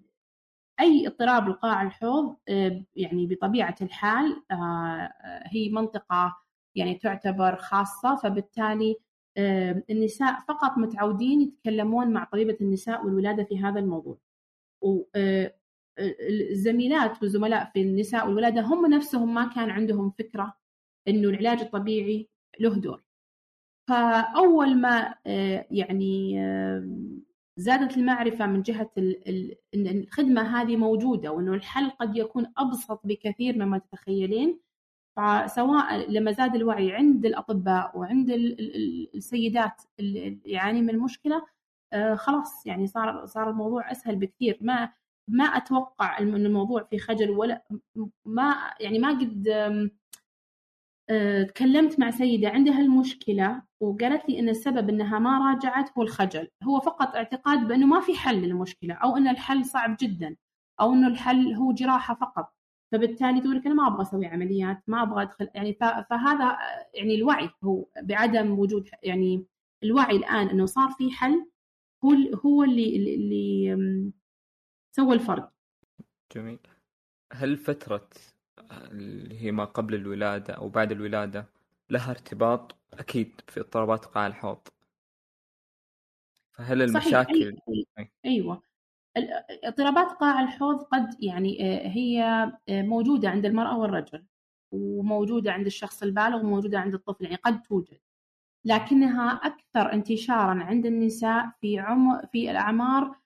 [0.80, 2.36] أي اضطراب القاع الحوض
[2.96, 4.44] يعني بطبيعة الحال
[5.46, 6.38] هي منطقة
[6.76, 8.96] يعني تعتبر خاصة فبالتالي
[9.90, 14.18] النساء فقط متعودين يتكلمون مع طبيبة النساء والولادة في هذا الموضوع.
[16.30, 20.54] الزميلات والزملاء في النساء والولادة هم نفسهم ما كان عندهم فكرة
[21.08, 22.28] إنه العلاج الطبيعي
[22.60, 23.04] له دور.
[23.90, 25.16] فأول ما
[25.72, 26.42] يعني
[27.58, 28.92] زادت المعرفة من جهة
[29.76, 34.60] أن الخدمة هذه موجودة وأنه الحل قد يكون أبسط بكثير مما تتخيلين
[35.18, 38.30] فسواء لما زاد الوعي عند الأطباء وعند
[39.16, 41.46] السيدات اللي يعاني من المشكلة
[42.16, 44.58] خلاص يعني صار صار الموضوع أسهل بكثير.
[44.62, 44.90] ما
[45.32, 47.64] ما أتوقع أن الموضوع في خجل ولا
[48.26, 49.48] ما يعني ما قد
[51.48, 56.48] تكلمت مع سيدة عندها المشكلة وقالت لي أن السبب أنها ما راجعت هو الخجل.
[56.64, 60.36] هو فقط اعتقاد بأنه ما في حل للمشكلة أو أن الحل صعب جدا
[60.82, 62.54] أو أنه الحل هو جراحة فقط.
[62.92, 65.74] فبالتالي تقول لك أنا ما أبغى أسوي عمليات ما أبغى أدخل يعني
[66.10, 66.58] فهذا
[66.94, 69.46] يعني الوعي هو بعدم وجود يعني
[69.84, 71.46] الوعي الآن أنه صار في حل
[72.06, 72.12] هو
[72.46, 74.02] هو اللي اللي
[74.92, 75.52] سوى الفرق.
[76.36, 76.60] جميل.
[77.34, 78.10] هل فترة
[78.72, 81.46] اللي هي ما قبل الولادة أو بعد الولادة
[81.90, 84.68] لها ارتباط؟ أكيد في اضطرابات قاع الحوض.
[86.54, 87.58] فهل المشاكل
[87.98, 88.10] صحيح.
[88.26, 88.64] أيوة.
[89.64, 92.24] اضطرابات قاع الحوض قد يعني آه، هي
[92.70, 94.26] آه، موجودة عند المرأة والرجل
[94.72, 98.00] وموجودة عند الشخص البالغ وموجودة عند الطفل يعني قد توجد.
[98.66, 103.21] لكنها أكثر انتشارا عند النساء في عمر في الأعمار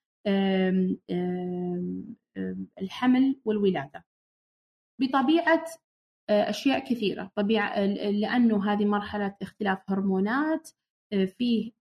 [2.81, 4.05] الحمل والولادة.
[5.01, 5.65] بطبيعة
[6.29, 7.31] آه، أشياء كثيرة.
[7.35, 10.69] طبيعة لأنه هذه مرحلة اختلاف هرمونات
[11.13, 11.71] آه، فيه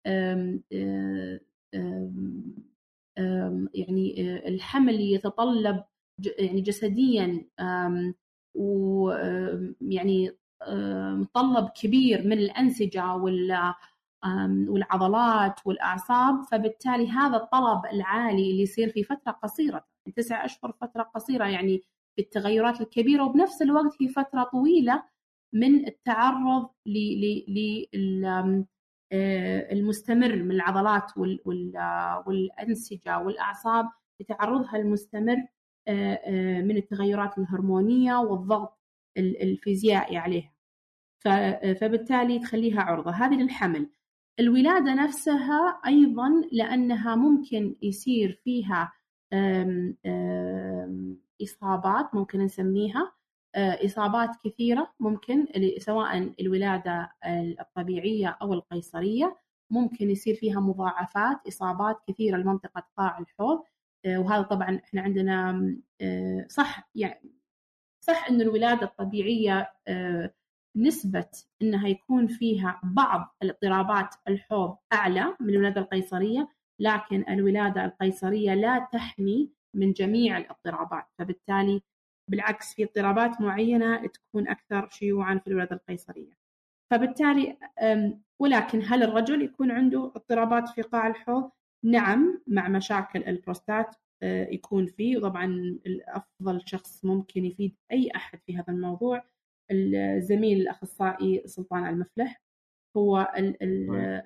[3.75, 5.85] يعني آه، الحمل يتطلب
[6.39, 7.45] يعني جسديا
[8.55, 10.31] ويعني
[11.13, 13.03] متطلب كبير من الأنسجة
[14.69, 19.85] والعضلات والأعصاب فبالتالي هذا الطلب العالي اللي يصير في فترة قصيرة
[20.17, 21.83] تسع أشهر فترة قصيرة يعني
[22.17, 25.03] بالتغيرات الكبيرة وبنفس الوقت هي فترة طويلة
[25.53, 28.67] من التعرض للمستمر
[30.33, 31.19] آه، من العضلات
[32.27, 33.89] والأنسجة والأعصاب
[34.21, 35.47] لتعرضها المستمر
[35.89, 38.79] آه، آه، من التغيرات الهرمونية والضغط
[39.19, 40.51] الفيزيائي عليها.
[41.81, 43.11] فبالتالي تخليها عرضة.
[43.11, 43.91] هذه للحمل.
[44.41, 48.93] الولادة نفسها أيضا لأنها ممكن يصير فيها
[51.43, 53.13] إصابات ممكن نسميها
[53.55, 55.47] آه، إصابات كثيرة ممكن
[55.79, 57.13] سواء الولادة
[57.61, 59.37] الطبيعية أو القيصرية
[59.71, 63.63] ممكن يصير فيها مضاعفات إصابات كثيرة لمنطقة قاع الحوض
[64.07, 65.61] آه، وهذا طبعا إحنا عندنا
[66.01, 67.33] آه، صح يعني
[68.01, 69.73] صح أن الولادة الطبيعية
[70.77, 71.31] نسبة
[71.63, 76.49] أنها يكون فيها بعض الاضطرابات الحوض أعلى من الولادة القيصرية
[76.81, 81.05] لكن الولادة القيصرية لا تحمي من جميع الاضطرابات.
[81.19, 81.83] فبالتالي
[82.31, 86.33] بالعكس في اضطرابات معينة تكون أكثر شيوعا في الولادة القيصرية.
[86.91, 87.57] فبالتالي
[88.41, 91.51] ولكن هل الرجل يكون عنده اضطرابات في قاع الحوض؟
[91.85, 95.17] نعم مع مشاكل البروستات أه، يكون فيه.
[95.17, 95.45] وطبعا
[95.87, 99.25] الأفضل شخص ممكن يفيد أي أحد في هذا الموضوع.
[99.71, 102.43] الزميل الأخصائي سلطان المفلح
[102.97, 103.33] هو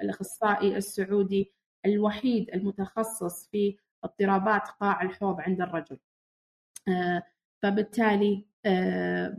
[0.01, 1.53] الأخصائي السعودي
[1.87, 5.99] الوحيد المتخصص في اضطرابات قاع الحوض عند الرجل.
[6.89, 7.23] آه،
[7.63, 9.37] فبالتالي آه،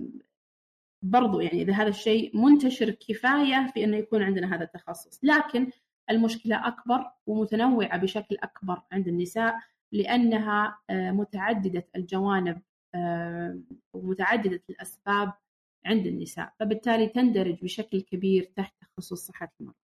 [1.02, 5.20] برضو يعني إذا هذا الشيء منتشر كفاية في أنه يكون عندنا هذا التخصص.
[5.24, 5.72] لكن
[6.10, 9.56] المشكلة أكبر ومتنوعة بشكل أكبر عند النساء
[9.92, 12.62] لأنها آه، متعددة الجوانب
[13.94, 15.34] ومتعددة الأسباب
[15.86, 19.76] عند النساء فبالتالي تندرج بشكل كبير تحت تخصص صحة المرأة.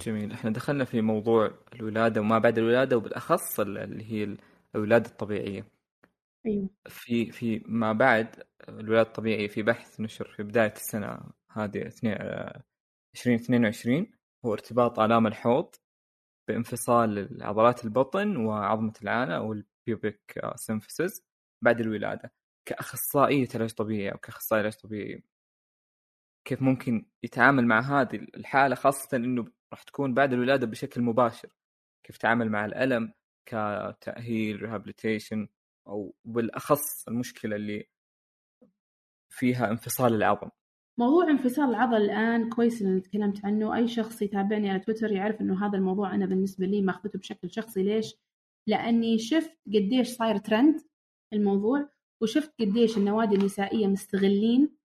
[0.00, 0.32] جميل.
[0.32, 4.36] إحنا دخلنا في موضوع الولادة وما بعد الولادة وبالأخص اللي هي
[4.74, 5.64] الولادة الطبيعية.
[6.46, 6.68] أيوة.
[6.88, 11.20] في في ما بعد الولادة الطبيعية في بحث نشر في بداية السنة
[11.52, 11.90] هذه
[13.14, 14.10] 2022
[14.44, 15.74] هو ارتباط آلام الحوض
[16.48, 21.24] بانفصال عضلات البطن وعظمة العانة أو ال pubic symphysis
[21.62, 22.32] بعد الولادة.
[22.66, 25.22] كاخصائيه علاج طبيعي أو كأخصائي علاج طبيعي
[26.46, 31.48] كيف ممكن يتعامل مع هذه الحالة خاصة إنه راح تكون بعد الولادة بشكل مباشر.
[32.06, 33.12] كيف يتعامل مع الألم
[33.46, 35.48] كتأهيل ريهابليتيشن
[35.88, 37.88] أو بالأخص المشكلة اللي
[39.30, 40.48] فيها انفصال العظم.
[40.98, 43.76] موضوع انفصال العضل الآن كويس إن تكلمت عنه.
[43.76, 47.82] أي شخص يتابعني على تويتر يعرف إنه هذا الموضوع أنا بالنسبة لي ماخذته بشكل شخصي.
[47.82, 48.14] ليش؟
[48.66, 50.80] لأني شفت قديش صاير ترند
[51.32, 51.95] الموضوع.
[52.22, 54.76] وشفت قديش النوادي النسائية مستغلين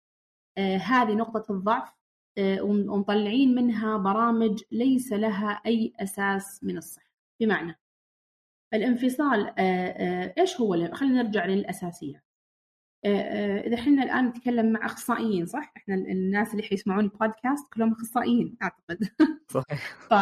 [0.57, 1.93] آه هذه نقطة الضعف
[2.37, 7.11] آه ومطلعين منها برامج ليس لها أي أساس من الصحة.
[7.39, 7.79] بمعنى
[8.73, 12.23] الانفصال آه إيش هو خلينا نرجع للأساسيات
[13.05, 18.57] آه، إذا إحنا الآن نتكلم مع أخصائيين صح؟ إحنا الناس اللي حيسمعون البودكاست كلهم أخصائيين
[18.63, 19.09] أعتقد.
[19.55, 19.95] صحيح.
[20.09, 20.13] ف...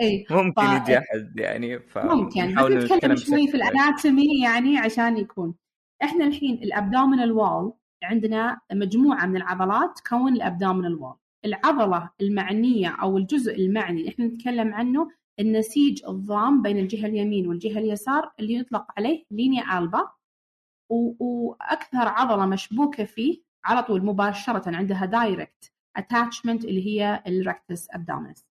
[0.00, 0.82] اي ممكن ف...
[0.82, 1.98] يجي أحد يعني ف...
[1.98, 5.54] ممكن بس نتكلم شوي في ال anatomy يعني عشان يكون.
[6.02, 12.88] إحنا الحين ال abdominal wall عندنا مجموعة من العضلات تكون ال abdominal wall العضلة المعنية
[13.02, 18.86] أو الجزء المعني إحنا نتكلم عنه النسيج الضام بين الجهة اليمين والجهة اليسار اللي يطلق
[18.96, 20.10] عليه linea alba.
[20.90, 28.46] وأكثر عضلة مشبوكة فيه على طول مباشرة عندها direct attachment اللي هي ال rectus abdominis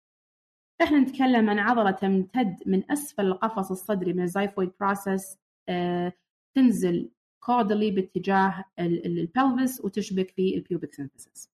[0.81, 5.37] إحنا نتكلم عن عضلة تمتد من أسفل القفص الصدري من ال xiphoid process
[5.69, 6.13] آه،
[6.55, 11.49] تنزل caudally باتجاه ال pelvis وتشبك في ال pubic symphysis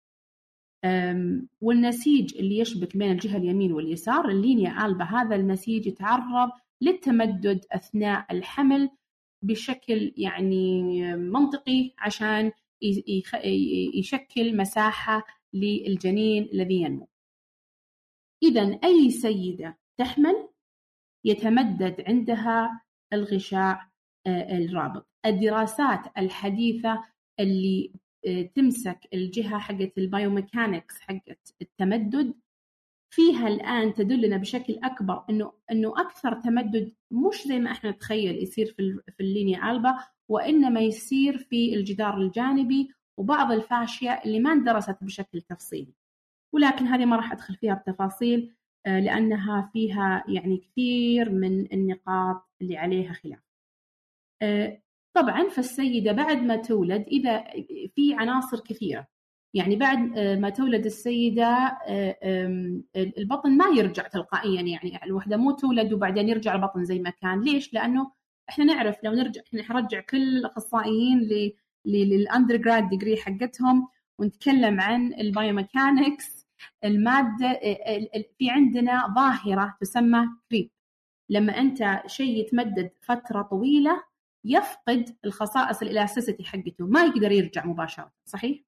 [1.61, 6.49] والنسيج اللي يشبك بين الجهة اليمين واليسار ال linea alba هذا النسيج يتعرض
[6.81, 8.89] للتمدد أثناء الحمل
[9.43, 12.51] بشكل يعني منطقي عشان
[13.93, 17.07] يشكل مساحة للجنين الذي ينمو.
[18.43, 20.47] إذا أي سيدة تحمل
[21.25, 22.81] يتمدد عندها
[23.13, 23.90] الغشاء
[24.27, 27.03] الرابط الدراسات الحديثة
[27.39, 27.91] اللي
[28.27, 32.33] آه، تمسك الجهة حقت ال biomechanics حقت التمدد
[33.13, 38.65] فيها الآن تدلنا بشكل أكبر إنه إنه أكثر تمدد مش زي ما إحنا نتخيل يصير
[38.65, 39.97] في في ال linea alba
[40.29, 45.93] وإنما يصير في الجدار الجانبي وبعض ال fascia اللي ما اندرست بشكل تفصيلي
[46.53, 48.53] ولكن هذه ما راح أدخل فيها بتفاصيل
[48.85, 53.50] آه، لأنها فيها يعني كثير من النقاط اللي عليها خلاف.
[54.41, 54.81] آه،
[55.13, 57.43] طبعا فالسيدة بعد ما تولد إذا
[57.95, 59.07] في عناصر كثيرة
[59.53, 62.17] يعني بعد آه، ما تولد السيدة آه،
[62.95, 67.73] البطن ما يرجع تلقائيا يعني الوحدة مو تولد وبعدين يرجع البطن زي ما كان ليش؟
[67.73, 68.11] لأنه
[68.49, 71.29] إحنا نعرف لو نرجع إحنا حنرجع كل الأخصائيين
[71.85, 73.87] لل undergrad degree حقتهم
[74.19, 76.47] ونتكلم عن ال biomechanics
[76.83, 78.07] المادة آه،
[78.39, 80.69] في عندنا ظاهرة تسمى creep
[81.29, 84.03] لما أنت شيء يتمدد فترة طويلة
[84.45, 88.59] يفقد الخصائص ال elasticity حقته ما يقدر يرجع مباشرة صحيح؟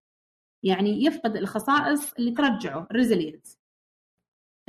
[0.63, 3.57] يعني يفقد الخصائص اللي ترجعه resilience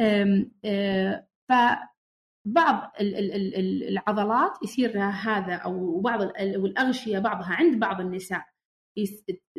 [0.00, 8.46] آه، فبعض العضلات يصير هذا أو بعض الاغشيه بعضها عند بعض النساء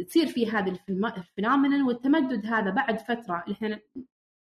[0.08, 0.80] تصير في هذه
[1.18, 3.80] الفينومينال والتمدد هذا بعد فترة إحنا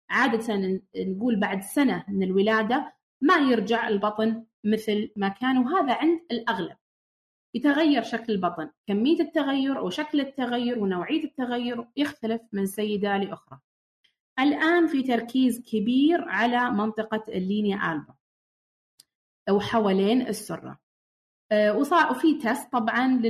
[0.10, 6.78] عادة نقول بعد سنة من الولادة ما يرجع البطن مثل ما كان وهذا عند الأغلب
[7.54, 8.70] يتغير شكل البطن.
[8.88, 13.60] كمية التغير أو شكل التغير ونوعية التغير يختلف من سيدة لأخرى.
[14.40, 18.14] الآن في تركيز كبير على منطقة اللينيا ألبا
[19.50, 20.80] أو حوالين السرة.
[21.52, 21.78] آه،
[22.12, 23.22] وفي test طبعا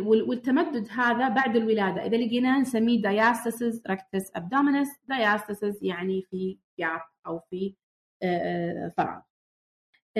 [0.00, 2.06] والتمدد هذا بعد الولادة.
[2.06, 7.74] إذا لقيناه نسميه diastasis rectus abdominis diastasis يعني في gap أو في
[8.22, 9.20] آه، آه، فراغ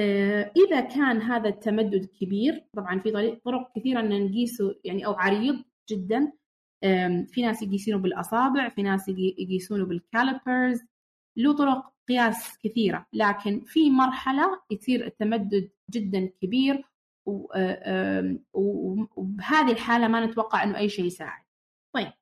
[0.00, 5.64] آه، إذا كان هذا التمدد كبير طبعا في طرق كثيرة أن نقيسه يعني أو عريض
[5.90, 6.32] جدا.
[7.26, 10.80] في ناس يقيسونه بالأصابع في ناس يقيسونه بال calipers
[11.36, 16.84] له طرق قياس كثيرة لكن في مرحلة يصير التمدد جدا كبير
[17.54, 21.42] آه، وبهذه الحالة ما نتوقع أنه أي شيء يساعد.
[21.94, 22.12] طيب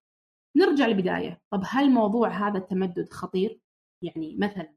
[0.57, 1.41] نرجع للبداية.
[1.51, 3.61] طب هل موضوع هذا التمدد خطير؟
[4.03, 4.75] يعني مثلا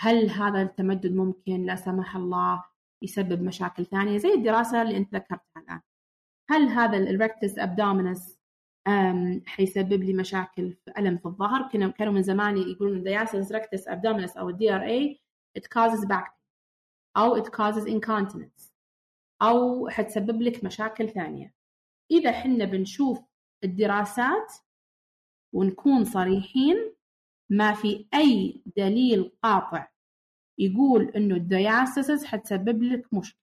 [0.00, 2.64] هل هذا التمدد ممكن لا سمح الله
[3.02, 5.80] يسبب مشاكل ثانية؟ زي الدراسة اللي أنت ذكرتها الآن.
[6.50, 8.38] هل هذا ال rectus abdominis
[9.46, 14.38] حيسبب لي مشاكل في ألم في الظهر؟ كانوا كانوا من زمان يقولون diastasis rectus abdominis
[14.38, 15.20] أو ال DRA
[15.58, 16.30] it causes back
[17.16, 18.70] أو it causes incontinence.
[19.42, 21.54] أو حتسبب لك مشاكل ثانية.
[22.10, 23.20] إذا حنا بنشوف
[23.64, 24.52] الدراسات
[25.52, 26.94] ونكون صريحين
[27.50, 29.88] ما في أي دليل قاطع
[30.58, 33.40] يقول إنه الدياسيسز حتسبب لك مشكلة.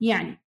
[0.00, 0.38] يعني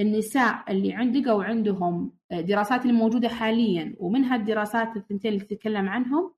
[0.00, 6.34] النساء اللي عند لقوا عندهم دراسات الموجودة حاليا ومنها الدراسات الثنتين اللي تتكلم عنهم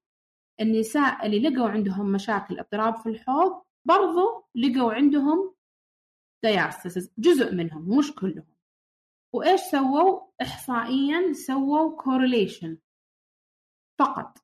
[0.60, 5.54] النساء اللي لقوا عندهم مشاكل اضطراب في الحوض برضو لقوا عندهم
[6.44, 8.46] diastasis جزء منهم مش كلهم.
[9.32, 12.78] وإيش سووا؟ احصائيا سووا correlation
[13.98, 14.38] فقط.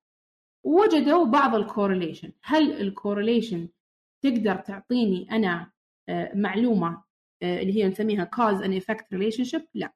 [0.65, 3.69] وجدوا بعض ال correlation هل ال correlation
[4.23, 5.71] تقدر تعطيني أنا
[6.09, 7.03] آه، معلومة
[7.43, 9.93] آه، اللي هي نسميها cause and effect relationship لا.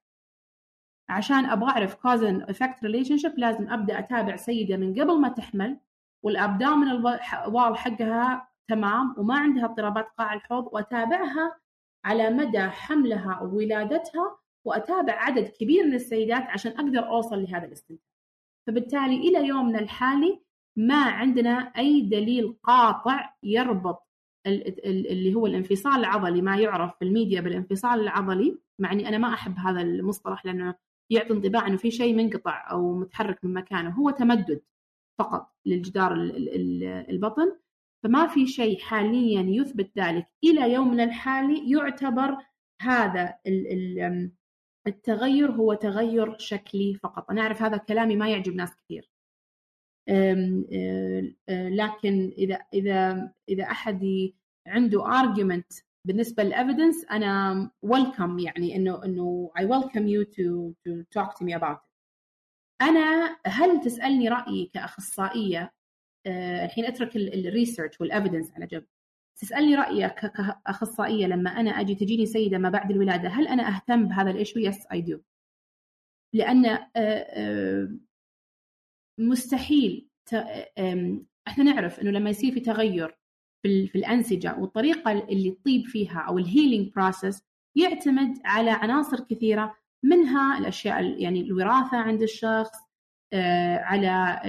[1.09, 5.81] عشان أبغى أعرف cause and effect relationship لازم أبدأ أتابع سيدة من قبل ما تحمل
[6.25, 7.05] وال abdominal
[7.47, 11.61] wall حقها تمام وما عندها اضطرابات قاع الحوض وأتابعها
[12.05, 18.05] على مدى حملها وولادتها وأتابع عدد كبير من السيدات عشان أقدر أوصل لهذا الاستنتاج.
[18.67, 20.41] فبالتالي إلى يومنا الحالي
[20.79, 24.09] ما عندنا أي دليل قاطع يربط
[24.47, 29.59] اللي هو الانفصال العضلي ما يعرف في الميديا بالانفصال العضلي مع إني أنا ما أحب
[29.59, 30.75] هذا المصطلح لأنه
[31.11, 34.61] يعطي انطباع إنه في شيء منقطع أو متحرك من مكانه هو تمدد
[35.19, 36.13] فقط للجدار
[37.11, 37.57] البطن.
[38.05, 40.27] فما في شيء حاليا يثبت ذلك.
[40.45, 42.37] إلى يومنا الحالي يعتبر
[42.83, 43.35] هذا
[44.87, 47.31] التغير هو تغير شكلي فقط.
[47.31, 49.11] أنا أعرف هذا كلامي ما يعجب ناس كثير.
[51.49, 54.31] لكن إذا إذا إذا أحد
[54.67, 61.45] عنده argument بالنسبة للايفيدنس أنا ويلكم يعني إنه إنه welcome you to to talk to
[61.45, 61.89] me about it.
[62.83, 65.73] أنا هل تسألني رأيي كأخصائية؟
[66.27, 68.87] آه، الحين أترك ال research وال evidence على جنب.
[69.39, 74.31] تسألني رايك كأخصائية لما أنا أجي تجيني سيدة ما بعد الولادة هل أنا أهتم بهذا
[74.31, 75.21] ال issue yes I do
[76.33, 77.89] لأن آه، آه،
[79.19, 80.09] مستحيل
[81.49, 83.19] إحنا نعرف إنه لما يصير في تغير
[83.63, 87.43] في, الأنسجة والطريقة اللي تطيب فيها أو ال healing process
[87.77, 92.79] يعتمد على عناصر كثيرة منها الأشياء يعني الوراثة عند الشخص
[93.81, 94.41] على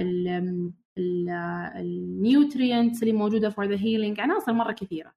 [1.76, 5.14] ال nutrients اللي موجودة for the healing عناصر مرة كثيرة.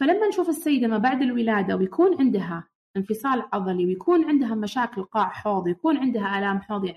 [0.00, 5.66] فلما نشوف السيدة ما بعد الولادة ويكون عندها انفصال عضلي ويكون عندها مشاكل قاع حوض
[5.66, 6.94] ويكون عندها آلام حوض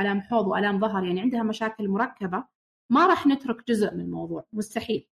[0.00, 2.44] آلام حوض وآلام ظهر يعني عندها مشاكل مركبة
[2.90, 5.08] ما راح نترك جزء من الموضوع مستحيل.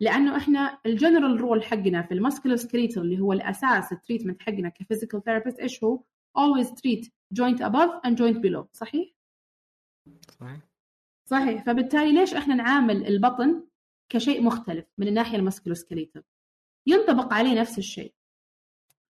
[0.00, 4.68] لأنه إحنا ال general rule حقنا في ال musculoskeletal اللي هو الأساس ال treatment حقنا
[4.68, 6.02] ك physical therapist إيش هو؟
[6.38, 9.08] always treat joint above and joint below صحيح؟
[10.40, 10.60] صحيح.
[11.28, 11.64] صحيح.
[11.64, 13.66] فبالتالي ليش إحنا نعامل البطن
[14.08, 16.22] كشيء مختلف من الناحية ال musculoskeletal
[16.86, 18.14] ينطبق عليه نفس الشيء.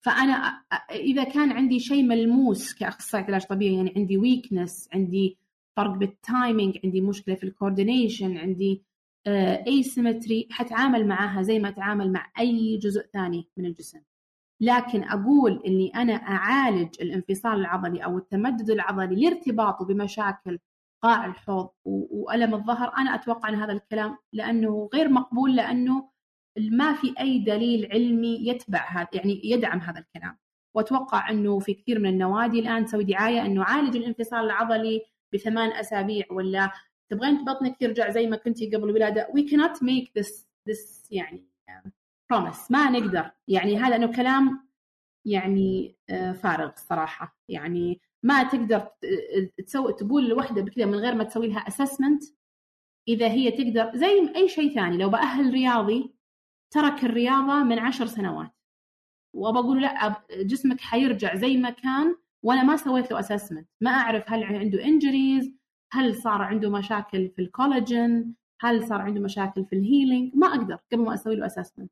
[0.06, 5.38] فأنا إذا كان عندي شيء ملموس كأخصائي علاج طبيعي يعني عندي weakness عندي
[5.76, 8.82] فرق بال timing عندي مشكلة في ال coordination عندي
[9.66, 14.00] asymmetry حتعامل معها زي ما أتعامل مع أي جزء ثاني من الجسم.
[14.60, 20.58] لكن أقول إني أنا أعالج الانفصال العضلي أو التمدد العضلي لارتباطه بمشاكل
[21.02, 26.08] قاع الحوض وألم الظهر أنا أتوقع إن هذا الكلام لأنه غير مقبول لأنه
[26.58, 30.38] ما في أي دليل علمي يتبع هذا يعني يدعم هذا الكلام.
[30.74, 35.02] وأتوقع أنه في كثير من النوادي الآن تسوي دعاية أنه عالج الانفصال العضلي
[35.34, 36.72] بثمان أسابيع ولا
[37.10, 41.46] تبغين بطنك يرجع زي ما كنتي قبل الولاده we cannot make this this يعني
[42.32, 42.70] promise.
[42.70, 43.30] ما نقدر.
[43.48, 44.68] يعني هذا إنه كلام
[45.24, 48.88] يعني آه، فارغ الصراحه يعني ما تقدر
[49.66, 52.22] تسوي تقول لوحدة بكذا من غير ما تسوي لها assessment
[53.08, 54.96] إذا هي تقدر زي أي شيء ثاني.
[54.96, 56.15] لو بأأهل رياضي
[56.76, 58.50] ترك الرياضة من عشر سنوات.
[59.34, 64.44] وبقول لا جسمك حيرجع زي ما كان وأنا ما سويت له assessment ما أعرف هل
[64.44, 65.52] عنده injuries
[65.92, 70.78] هل صار عنده مشاكل في الكولاجين هل صار عنده مشاكل في ال healing ما أقدر
[70.92, 71.90] قبل ما أسوي له assessment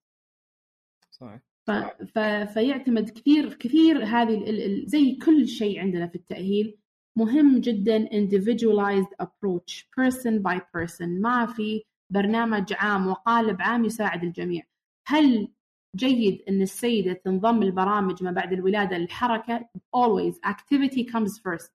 [1.11, 1.41] صحيح.
[1.67, 1.71] ف...
[2.15, 2.19] ف...
[2.53, 4.61] فيعتمد كثير كثير هذه ال...
[4.61, 4.87] ال...
[4.87, 6.79] زي كل شيء عندنا في التأهيل.
[7.17, 11.09] مهم جدا individualized approach person by person.
[11.23, 14.63] ما في برنامج عام وقالب عام يساعد الجميع.
[15.07, 15.49] هل
[15.97, 20.35] جيد إن السيدة تنضم البرامج ما بعد الولادة للحركة؟ Always.
[20.47, 21.71] Activity comes first.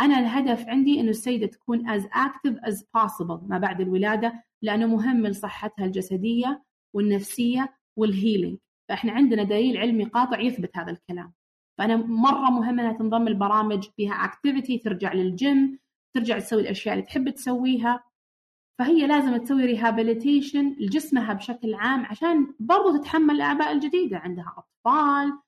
[0.00, 5.26] أنا الهدف عندي إنه السيدة تكون as active as possible ما بعد الولادة لأنه مهم
[5.26, 6.62] لصحتها الجسدية
[6.94, 8.58] والنفسية وال healing
[8.88, 11.32] فإحنا عندنا دليل علمي قاطع يثبت هذا الكلام.
[11.78, 15.78] فأنا مرة مهم إنها تنضم البرامج فيها activity ترجع للجيم
[16.14, 18.04] ترجع تسوي الأشياء اللي تحب تسويها.
[18.78, 24.18] فهي لازم تسوي rehabilitation لجسمها بشكل عام عشان برضو تتحمل الاعباء الجديدة.
[24.18, 25.38] عندها أطفال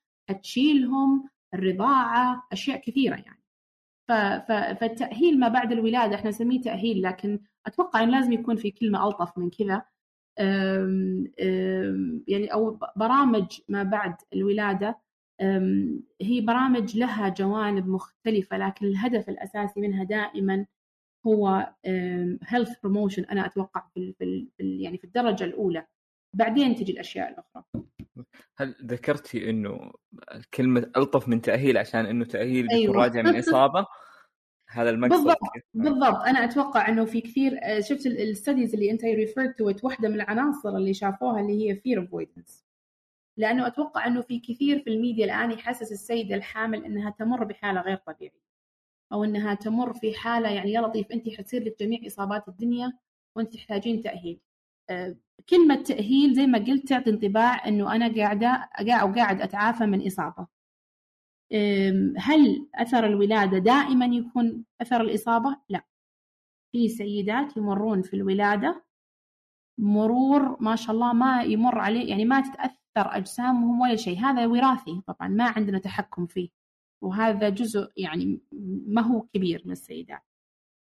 [0.43, 3.39] تشيلهم الرضاعة أشياء كثيرة يعني.
[4.79, 9.39] فالتاهيل ما بعد الولادة إحنا نسميه تأهيل لكن أتوقع إن لازم يكون في كلمة ألطف
[9.39, 9.83] من كذا.
[12.29, 14.99] يعني أو برامج ما بعد الولادة.
[16.20, 20.66] هي برامج لها جوانب مختلفة لكن الهدف الأساسي منها دائما
[21.27, 21.73] هو
[22.43, 25.87] health promotion أنا أتوقع في, في يعني في الدرجة الأولى.
[26.35, 27.64] بعدين تجي الأشياء الأخرى.
[28.57, 29.93] هل ذكرتي إنه
[30.55, 32.97] كلمة ألطف من تأهيل عشان إنه تأهيل بيكون أيوة.
[32.97, 33.87] راجع من إصابة؟
[34.71, 35.39] هذا المقصد بالضبط
[35.75, 36.16] بالضبط.
[36.16, 40.14] أنا أتوقع إنه في كثير آه، شفت ال studies اللي أنت referred to واحدة من
[40.14, 42.64] العناصر اللي شافوها اللي هي fear avoidance
[43.37, 47.97] لأنه أتوقع إنه في كثير في الميديا الآن يحسس السيدة الحامل إنها تمر بحالة غير
[47.97, 48.47] طبيعية.
[49.12, 52.92] أو إنها تمر في حالة يعني يا لطيف انت حتصير لك جميع إصابات الدنيا
[53.36, 54.40] وانت تحتاجين تأهيل.
[54.90, 55.16] آه،
[55.48, 60.46] كلمة تأهيل زي ما قلت تعطي انطباع إنه أنا قاعدة أو قاعد أتعافى من إصابة.
[62.18, 65.84] هل أثر الولادة دائما يكون أثر الإصابة؟ لا.
[66.72, 68.84] في سيدات يمرون في الولادة
[69.78, 74.18] مرور ما شاء الله ما يمر عليه يعني ما تتأثر أجسامهم ولا شيء.
[74.18, 76.48] هذا وراثي طبعا ما عندنا تحكم فيه.
[77.03, 78.40] وهذا جزء يعني
[78.86, 80.22] ما هو كبير من السيدات.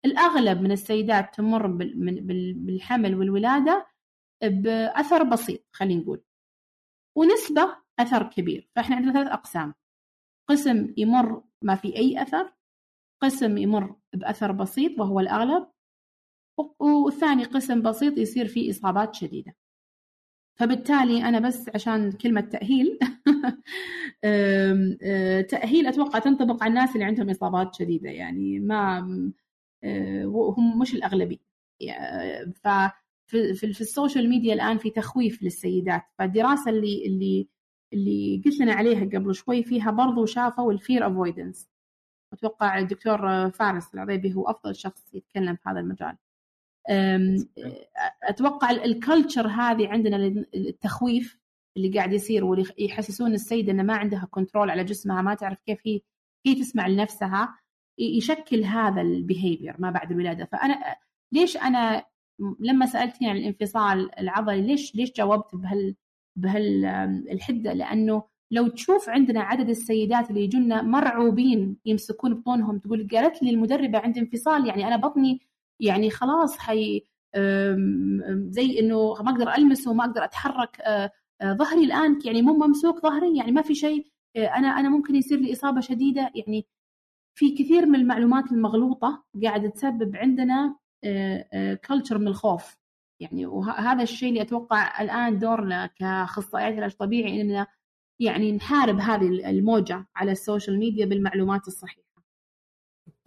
[0.05, 1.67] الأغلب من السيدات تمر
[2.57, 3.87] بالحمل والولادة
[4.43, 6.23] بأثر بسيط خلينا نقول.
[7.17, 8.69] ونسبة أثر كبير.
[8.77, 9.75] فإحنا عندنا ثلاث أقسام.
[10.49, 12.53] قسم يمر ما في أي أثر
[13.23, 15.67] قسم يمر بأثر بسيط وهو الأغلب
[16.81, 19.57] والثاني قسم بسيط يصير فيه إصابات شديدة.
[20.57, 22.99] فبالتالي أنا بس عشان كلمة تأهيل
[24.25, 28.99] آه، تأهيل أتوقع تنطبق على الناس اللي عندهم إصابات شديدة يعني ما
[29.85, 31.39] آه، هم مش الأغلبية.
[32.65, 32.69] ف
[33.27, 36.03] في, ال social media الآن في تخويف للسيدات.
[36.19, 37.49] فالدراسة اللي اللي
[37.93, 41.69] اللي قلت لنا عليها قبل شوي فيها برضو شافوا ال fear avoidance
[42.33, 46.17] أتوقع الدكتور فارس العريبي هو أفضل شخص يتكلم في هذا المجال.
[48.23, 50.17] أتوقع ال culture هذه عندنا
[50.55, 51.39] التخويف
[51.77, 55.79] اللي قاعد يصير واللي يحسسون السيدة انه ما عندها control على جسمها ما تعرف كيف
[55.87, 56.01] هي
[56.47, 57.59] هي تسمع لنفسها
[57.99, 60.45] يشكل هذا ال behavior ما بعد الولادة.
[60.45, 60.97] فأنا
[61.33, 62.05] ليش أنا
[62.61, 65.95] لما سألتني عن الانفصال العضلي ليش ليش جاوبت بهال
[66.37, 73.51] بهالحدة لأنه لو تشوف عندنا عدد السيدات اللي يجونا مرعوبين يمسكون بطونهم تقول قالت لي
[73.51, 75.41] المدربة عندي انفصال يعني أنا بطني
[75.81, 77.03] يعني خلاص حي
[78.49, 81.11] زي إنه ما أقدر المسه وما أقدر أتحرك آه،
[81.41, 84.07] آه، ظهري الآن يعني مو ممسوك ظهري يعني ما في شيء
[84.37, 86.67] آه، أنا أنا ممكن يصير لي إصابة شديدة يعني
[87.35, 90.77] في كثير من المعلومات المغلوطة قاعدة تسبب عندنا
[91.89, 92.77] culture من الخوف
[93.21, 97.67] يعني وهذا الشيء اللي أتوقع الآن دورنا كأخصائيات علاج طبيعي إننا
[98.21, 102.14] يعني نحارب هذه الموجة على ال social media بالمعلومات الصحيحة.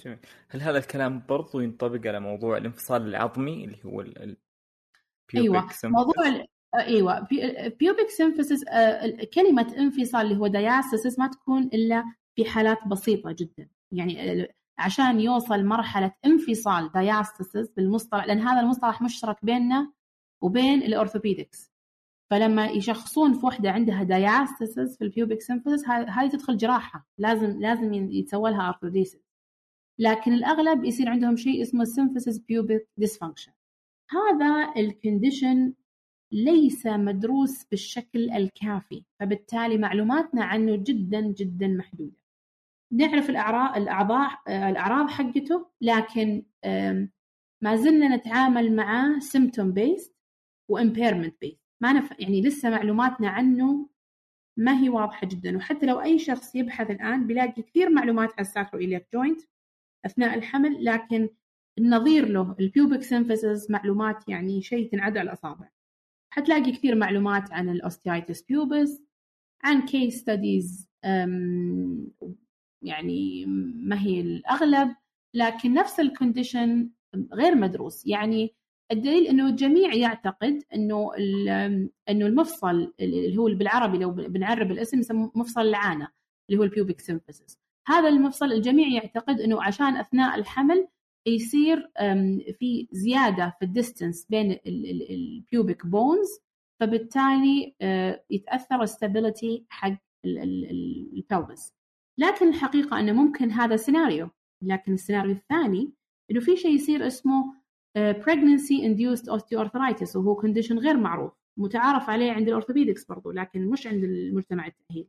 [0.07, 0.19] جميل.
[0.49, 4.37] هل هذا الكلام برضو ينطبق على موضوع الانفصال العظمي اللي هو ال
[5.35, 5.69] أيوه.
[5.83, 6.45] موضوع
[6.75, 7.27] أيوه.
[7.79, 8.63] pubic symphysis
[9.33, 12.03] كلمة انفصال اللي هو diastasis ما تكون إلا
[12.35, 13.69] في حالات بسيطة جدا.
[13.91, 14.47] يعني
[14.79, 19.93] عشان يوصل مرحلة انفصال diastasis بالمصطلح لأن هذا المصطلح مشترك بيننا
[20.41, 21.71] وبين ال orthopedics
[22.31, 27.07] فلما يشخصون في وحدة عندها diastasis في ال pubic symphysis هذه تدخل جراحة.
[27.17, 29.26] لازم لازم يتسوى لها arthrodesis
[29.99, 33.51] لكن الأغلب يصير عندهم شيء اسمه symphysis pubic dysfunction.
[34.09, 35.73] هذا ال condition
[36.31, 42.17] ليس مدروس بالشكل الكافي فبالتالي معلوماتنا عنه جدا جدا محدودة.
[42.91, 46.43] نعرف الأعراض الأعضاء الأعراض حقته لكن
[47.61, 50.11] ما زلنا نتعامل معاه symptom based
[50.69, 51.57] و impairment based.
[51.81, 52.19] ما نف...
[52.19, 53.89] يعني لسه معلوماتنا عنه
[54.57, 55.57] ما هي واضحة جدا.
[55.57, 59.41] وحتى لو أي شخص يبحث الآن بيلاقي كثير معلومات عن iliac joint
[60.07, 61.29] أثناء الحمل لكن
[61.77, 65.69] النظير له ال pubic symphysis معلومات يعني شيء تنعد على الأصابع.
[66.33, 69.03] حتلاقي كثير معلومات عن ال osteitis pubis
[69.63, 70.89] عن case studies
[72.81, 73.45] يعني
[73.75, 74.95] ما هي الأغلب
[75.33, 76.89] لكن نفس ال condition
[77.33, 78.07] غير مدروس.
[78.07, 78.55] يعني
[78.91, 81.11] الدليل إنه الجميع يعتقد إنه
[82.09, 86.07] إنه المفصل اللي هو بالعربي لو بنعرب الاسم يسموه مفصل العانة
[86.49, 90.87] اللي هو ال pubic symphysis هذا المفصل الجميع يعتقد إنه عشان أثناء الحمل
[91.27, 91.91] يصير
[92.59, 94.59] في زيادة في ال distance بين
[95.09, 96.27] ال pubic bones
[96.79, 101.73] فبالتالي آه، يتأثر ال stability حق ال pelvis
[102.17, 104.29] لكن الحقيقة إنه ممكن هذا سيناريو
[104.63, 105.93] لكن السيناريو الثاني
[106.31, 107.57] إنه في شيء يصير اسمه
[107.95, 111.31] آه، pregnancy induced osteoarthritis وهو condition غير معروف.
[111.57, 115.07] متعارف عليه عند ال orthopedics برضو لكن مش عند المجتمع التأهيل.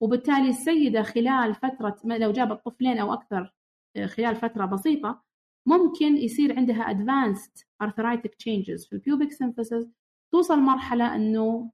[0.00, 3.54] وبالتالي السيدة خلال فترة لو جابت طفلين أو أكثر
[3.96, 5.22] آه، خلال فترة بسيطة
[5.66, 9.90] ممكن يصير عندها advanced arthritic changes في ال pubic symphysis
[10.32, 11.70] توصل مرحلة أنه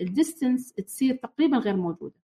[0.00, 2.22] ال distance تصير تقريبا غير موجودة.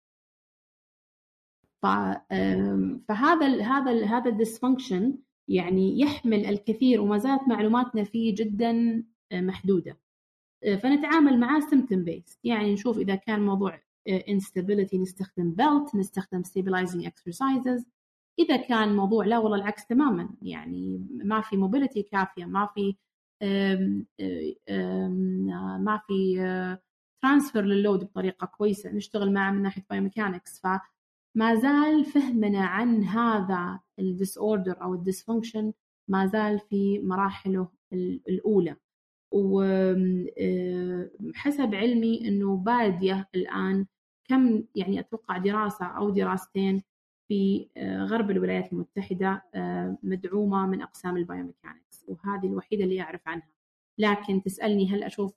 [1.81, 5.17] فهذا ال هذا ال هذا ال dysfunction
[5.47, 9.03] يعني يحمل الكثير وما زالت معلوماتنا فيه جدا
[9.33, 9.97] محدودة.
[10.63, 17.83] فنتعامل معاه symptom based يعني نشوف إذا كان موضوع instability نستخدم belt نستخدم stabilizing exercises.
[18.39, 20.29] إذا كان موضوع لا والله العكس تماما.
[20.41, 22.95] يعني ما في mobility كافية ما في
[25.79, 26.37] ما في
[27.21, 28.91] transfer لل load بطريقة كويسة.
[28.91, 35.73] نشتغل معه من ناحية biomechanics فما زال فهمنا عن هذا ال disorder أو ال dysfunction
[36.07, 37.67] ما زال في مراحله
[38.29, 38.75] الأولى.
[39.31, 39.75] وحسب
[41.75, 43.85] علمي إنه بادية الآن
[44.25, 46.83] كم يعني أتوقع دراسة أو دراستين
[47.27, 49.43] في غرب الولايات المتحدة
[50.03, 53.47] مدعومة من أقسام ال biomechanics وهذه الوحيدة اللي أعرف عنها.
[53.97, 55.33] لكن تسألني هل أشوف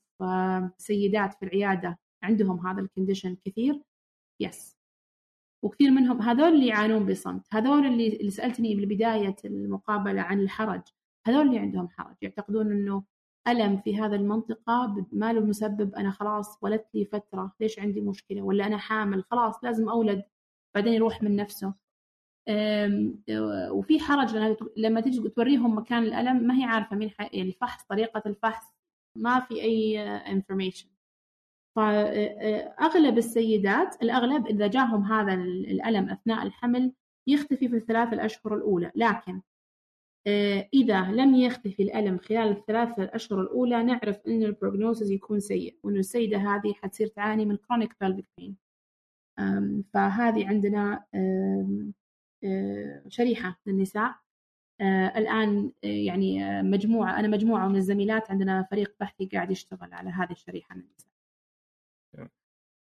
[0.79, 3.83] سيدات في العيادة عندهم هذا ال condition كثير؟
[4.41, 4.77] yes
[5.63, 10.83] وكثير منهم هذول اللي يعانون بصمت هذول اللي, اللي سألتني بالبداية المقابلة عن الحرج
[11.27, 13.03] هذول اللي عندهم حرج يعتقدون إنه
[13.49, 18.43] ألم في هذا المنطقة ما له مسبب أنا خلاص ولدت لي فترة ليش عندي مشكلة؟
[18.43, 20.25] ولا أنا حامل خلاص لازم أولد
[20.75, 21.75] بعدين يروح من نفسه.
[23.71, 28.67] وفي حرج لما تيجي توريهم مكان الألم ما هي عارفة مين يعني الفحص طريقة الفحص
[29.17, 30.89] ما في أي انفورميشن
[31.77, 36.93] فأغلب السيدات الأغلب إذا جاهم هذا الألم أثناء الحمل
[37.27, 39.41] يختفي في الثلاث الأشهر الأولى لكن
[40.75, 45.97] إذا لم يختفي الألم خلال الثلاثة الأشهر الأولى نعرف أن ال prognosis يكون سيء وأن
[45.97, 48.53] السيدة هذه حتصير تعاني من chronic pelvic pain.
[49.95, 51.05] فهذه عندنا
[52.45, 54.15] آه، شريحة للنساء.
[54.81, 60.33] آه، الآن يعني مجموعة أنا مجموعة من الزميلات عندنا فريق بحثي قاعد يشتغل على هذه
[60.33, 61.06] الشريحة من النساء.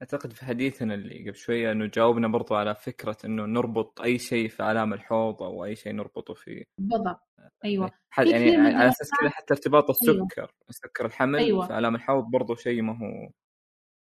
[0.02, 4.48] أعتقد في حديثنا اللي قبل شوية إنه جاوبنا برضو على فكرة إنه نربط أي شيء
[4.48, 7.28] في آلام الحوض أو أي شيء نربطه في بالضبط
[7.64, 10.24] أيوه يعني على أساس كذا حتى ارتباط أيوة.
[10.24, 10.50] السكر أيوة.
[10.70, 11.66] سكر الحمل أيوة.
[11.66, 13.30] في آلام الحوض برضو شيء ما هو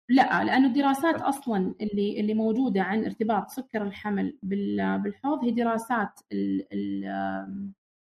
[0.09, 6.19] لا لأنه الدراسات أصلا اللي اللي موجودة عن ارتباط سكر الحمل بالحوض هي دراسات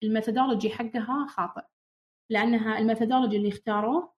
[0.03, 1.62] ال methodology حقها خاطئ
[2.30, 4.12] لأنها ال methodology اللي اختاروه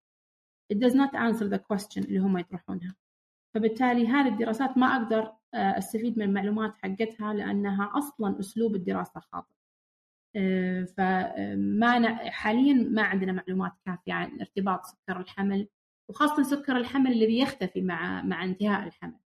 [0.72, 2.96] it does not answer the question اللي هم يطرحونها
[3.54, 9.52] فبالتالي هذه الدراسات ما أقدر آه، أستفيد من المعلومات حقتها لأنها أصلا أسلوب الدراسة خاطئ.
[10.36, 15.68] آه، فما حاليا ما عندنا معلومات كافية عن ارتباط سكر الحمل
[16.10, 19.18] وخاصة سكر الحمل الذي يختفي مع مع انتهاء الحمل.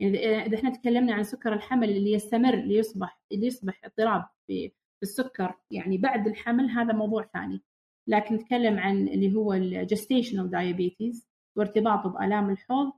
[0.00, 4.72] يعني إذا إحنا تكلمنا عن سكر الحمل اللي يستمر اللي يصبح اللي يصبح اضطراب في
[5.02, 7.62] السكر يعني بعد الحمل هذا موضوع ثاني.
[8.08, 12.92] لكن نتكلم عن اللي هو ال gestational diabetes وارتباطه بآلام الحوض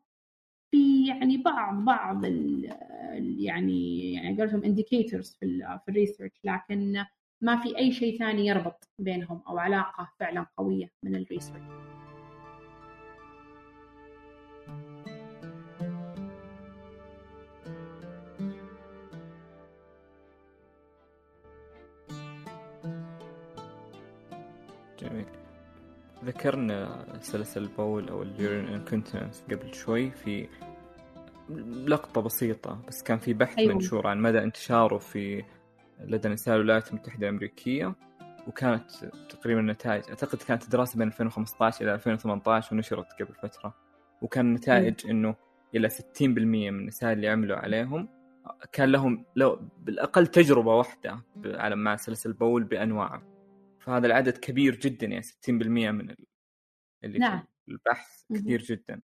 [0.70, 2.64] في يعني بعض بعض ال
[3.38, 7.04] يعني يعني قلتهم indicators في في ال research لكن
[7.40, 11.97] ما في أي شيء ثاني يربط بينهم أو علاقة فعلا قوية من ال research
[26.28, 30.48] ذكرنا سلس البول أو ال urine incontinence قبل شوي في
[31.86, 33.74] لقطة بسيطة بس كان في بحث أيوة.
[33.74, 35.44] منشور عن مدى انتشاره في
[36.00, 37.94] لدى نساء الولايات المتحدة الأمريكية
[38.46, 38.90] وكانت
[39.30, 43.74] تقريبا النتائج أعتقد كانت دراسة بين 2015 إلى 2018 ونشرت قبل فترة
[44.22, 45.10] وكان النتائج أيوة.
[45.10, 45.34] إنه
[45.74, 48.08] إلى 60% من النساء اللي عملوا عليهم
[48.72, 53.38] كان لهم لو بالأقل تجربة واحدة على مع سلسل البول بأنواعه
[53.89, 56.14] فهذا العدد كبير جدا يعني 60% من
[57.05, 57.43] اللي نعم.
[57.64, 59.01] في البحث كثير جدا.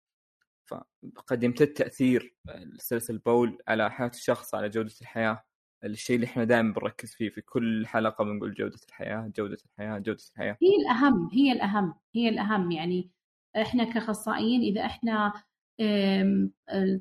[0.65, 2.35] فقد يمتد تأثير
[2.77, 5.45] سلسل البول على حياة الشخص على جودة الحياة.
[5.85, 10.23] الشيء اللي إحنا دائما بنركز فيه في كل حلقة بنقول جودة الحياة جودة الحياة جودة
[10.33, 10.59] الحياة.
[10.63, 12.71] هي الأهم هي الأهم هي الأهم.
[12.71, 13.11] يعني
[13.57, 15.33] إحنا كأخصائيين إذا إحنا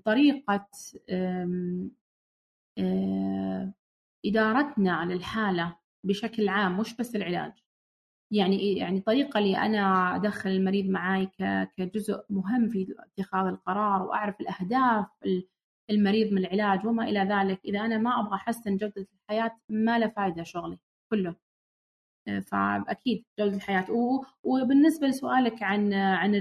[0.05, 0.67] طريقة
[4.25, 7.53] إدارتنا للحالة بشكل عام مش بس العلاج.
[8.33, 11.29] يعني يعني طريقة اللي أنا أدخل المريض معاي
[11.77, 15.05] كجزء مهم في اتخاذ القرار وأعرف الأهداف
[15.89, 17.65] المريض من العلاج وما إلى ذلك.
[17.65, 20.77] إذا أنا ما أبغى أحسن جودة الحياة ما له فائدة شغلي
[21.11, 21.35] كله.
[22.45, 23.85] فأكيد جودة الحياة.
[24.43, 26.33] وبالنسبة لسؤالك عن عن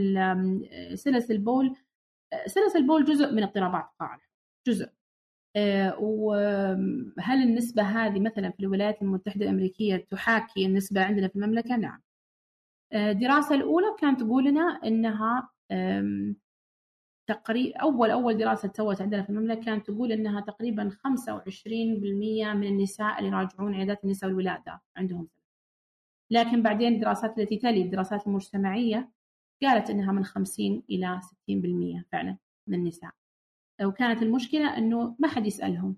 [0.95, 1.77] سلس البول
[2.47, 4.19] سلس البول جزء من اضطرابات القاع
[4.67, 4.87] جزء.
[4.87, 5.02] آه،
[5.99, 12.01] وهل النسبة هذه مثلا في الولايات المتحدة الأمريكية تحاكي النسبة عندنا في المملكة؟ نعم.
[12.95, 15.51] الدراسة آه، الأولى كانت تقول لنا أنها
[17.27, 23.19] تقريبا أول أول دراسة سوت عندنا في المملكة كانت تقول أنها تقريبا 25% من النساء
[23.19, 25.29] اللي يراجعون عيادات النساء والولادة عندهم
[26.31, 29.11] لكن بعدين الدراسات التي تلي الدراسات المجتمعية
[29.63, 31.21] قالت أنها من 50 إلى
[32.01, 32.37] 60% فعلا
[32.67, 33.11] من النساء
[33.83, 35.97] وكانت المشكلة أنه ما حد يسألهم.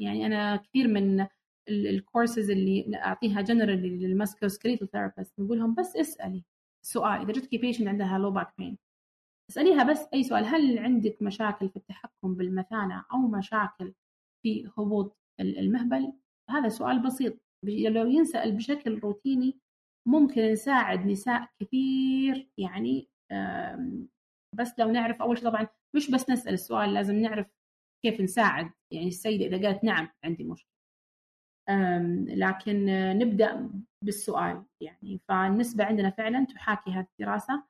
[0.00, 1.26] يعني أنا كثير من
[1.68, 6.44] الكورسز اللي أعطيها general لل musculoskeletal therapist نقول لهم بس اسألي
[6.82, 8.78] سؤال إذا جتك patient عندها low back pain
[9.50, 13.94] اسأليها بس أي سؤال هل عندك مشاكل في التحكم بالمثانة أو مشاكل
[14.42, 16.12] في هبوط المهبل؟
[16.50, 17.34] هذا سؤال بسيط
[17.64, 19.58] لو ينسأل بشكل روتيني
[20.08, 23.08] ممكن نساعد نساء كثير يعني
[24.56, 27.46] بس لو نعرف أول شيء طبعا مش بس نسأل السؤال لازم نعرف
[28.04, 28.70] كيف نساعد.
[28.90, 30.76] يعني السيدة إذا قالت نعم عندي مشكلة.
[32.28, 32.86] لكن
[33.18, 33.70] نبدأ
[34.04, 34.64] بالسؤال.
[34.80, 37.64] يعني فالنسبة عندنا فعلا تحاكي هذه الدراسة.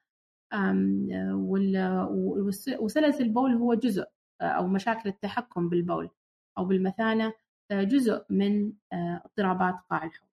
[2.79, 4.07] وسلس البول هو جزء
[4.41, 6.11] أو مشاكل التحكم بالبول
[6.59, 7.33] أو بالمثانة
[7.73, 10.29] جزء من اضطرابات قاع الحوض.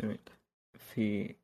[0.00, 0.18] جميل.
[0.78, 1.34] في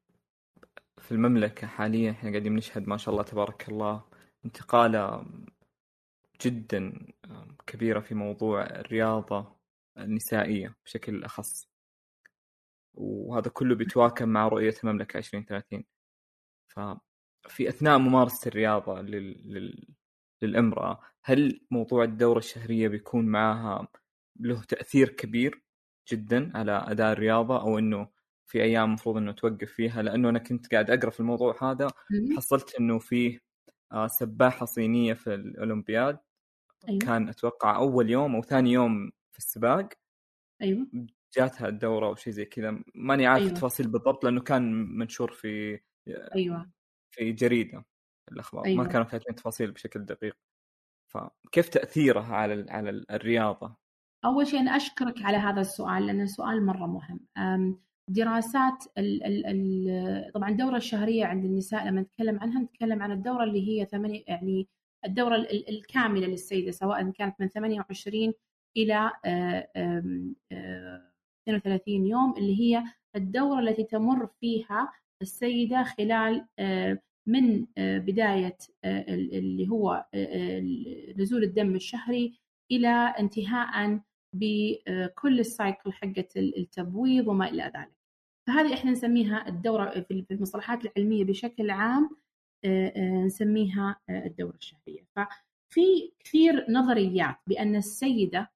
[1.04, 4.04] في المملكة حاليا إحنا قاعدين نشهد ما شاء الله تبارك الله
[4.44, 5.26] انتقالة
[6.42, 7.06] جدا
[7.66, 9.56] كبيرة في موضوع الرياضة
[9.98, 11.68] النسائية بشكل أخص.
[12.94, 15.84] وهذا كله بيتواكب مع رؤية المملكة 2030
[16.68, 19.52] ففي أثناء ممارسة الرياضة لل...
[19.52, 19.94] لل...
[20.42, 23.88] للأمرأة هل موضوع الدورة الشهرية بيكون معها
[24.40, 25.62] له تأثير كبير
[26.12, 28.08] جدا على أداء الرياضة أو أنه
[28.46, 31.88] في أيام المفروض أنه توقف فيها لأنه أنا كنت قاعد أقرأ في الموضوع هذا
[32.36, 33.40] حصلت أنه فيه
[33.92, 36.18] آه، سباحة صينية في الأولمبياد.
[36.88, 36.98] أيوة.
[36.98, 39.88] كان أتوقع أول يوم أو ثاني يوم في السباق.
[40.62, 40.86] أيوه.
[41.36, 42.82] جاتها الدورة أو شيء زي كذا.
[42.94, 43.52] ماني عارف أيوة.
[43.52, 45.80] التفاصيل بالضبط لأنه كان منشور في
[46.34, 46.70] أيوه.
[47.10, 47.84] في جريدة
[48.32, 48.64] الأخبار.
[48.66, 48.84] أيوة.
[48.84, 50.36] ما كانوا كاتبين تفاصيل بشكل دقيق.
[51.06, 53.76] فكيف تأثيرها على على الرياضة؟
[54.24, 57.78] أول شيء أنا أشكرك على هذا السؤال لأنه سؤال مرة مهم.
[58.08, 63.44] دراسات ال ال ال طبعا الدورة الشهرية عند النساء لما نتكلم عنها نتكلم عن الدورة
[63.44, 64.68] اللي هي ثمانية يعني
[65.06, 65.36] الدورة
[65.68, 68.32] الكاملة للسيدة سواء كانت من 28
[68.76, 69.10] إلى
[71.48, 72.84] 32 آه، يوم اللي هي
[73.16, 74.92] الدورة التي تمر فيها
[75.22, 76.46] السيدة خلال
[77.26, 80.06] من بداية اللي هو
[81.16, 82.38] نزول الدم الشهري
[82.70, 84.00] إلى انتهاء
[84.34, 87.94] بكل السايكل حقة التبويض وما إلى ذلك.
[88.46, 92.10] فهذه إحنا نسميها الدورة في المصطلحات العلمية بشكل عام
[93.26, 95.04] نسميها الدورة الشهرية.
[95.16, 98.50] ففي كثير نظريات بأن السيدة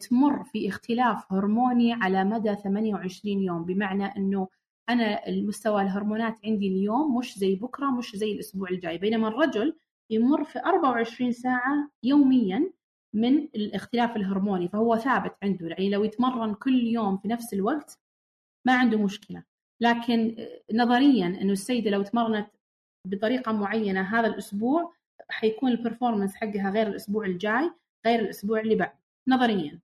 [0.00, 4.48] تمر في اختلاف هرموني على مدى 28 يوم بمعنى إنه
[4.88, 8.98] أنا المستوى الهرمونات عندي اليوم مش زي بكرة مش زي الأسبوع الجاي.
[8.98, 9.76] بينما الرجل
[10.10, 12.70] يمر في 24 ساعة يوميا
[13.14, 15.66] من الاختلاف الهرموني فهو ثابت عنده.
[15.66, 17.98] يعني لو يتمرن كل يوم في نفس الوقت
[18.66, 19.44] ما عنده مشكلة.
[19.80, 20.36] لكن
[20.74, 22.48] نظريا إنه السيدة لو تمرنت
[23.06, 24.92] بطريقة معينة هذا الأسبوع
[25.28, 27.70] حيكون البرفورمانس حقها غير الأسبوع الجاي
[28.06, 28.98] غير الأسبوع اللي بعده
[29.28, 29.80] نظريا.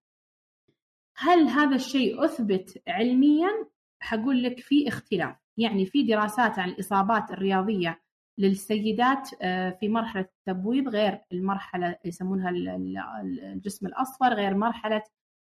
[1.17, 3.49] هل هذا الشيء أثبت علميا؟
[4.01, 5.37] حقول لك في اختلاف.
[5.59, 8.01] يعني في دراسات عن الإصابات الرياضية
[8.39, 15.03] للسيدات آه، في مرحلة التبويض غير المرحلة يسمونها الجسم الأصفر غير مرحلة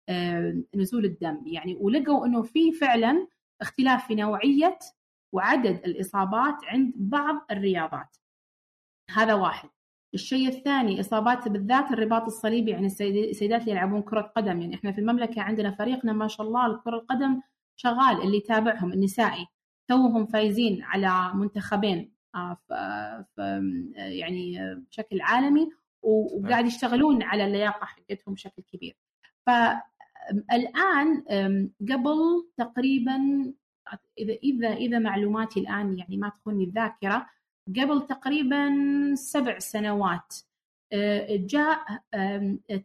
[0.10, 1.42] آه، نزول الدم.
[1.46, 3.28] يعني ولقوا أنه في فعلا
[3.62, 4.80] اختلاف في نوعية
[5.34, 8.18] وعدد الإصابات عند بعض الرياضات.
[9.12, 9.70] هذا واحد.
[10.14, 12.72] الشيء الثاني إصابات بالذات الرباط الصليبي.
[12.72, 14.62] يعني السيدات اللي يلعبون كرة قدم.
[14.62, 17.42] يعني إحنا في المملكة عندنا فريقنا ما شاء الله الكرة القدم
[17.76, 19.48] شغال اللي يتابعهم النسائي.
[19.90, 22.17] توهم فايزين على منتخبين.
[23.96, 25.70] يعني بشكل عالمي
[26.02, 28.96] وقاعد يشتغلون على اللياقة حقتهم بشكل كبير.
[29.46, 31.24] فالان
[31.92, 33.18] قبل تقريبا
[34.20, 37.26] إذا إذا إذا معلوماتي الآن يعني ما تخوني الذاكرة
[37.68, 38.70] قبل تقريبا
[39.16, 40.36] سبع سنوات
[40.94, 42.04] آه، جاء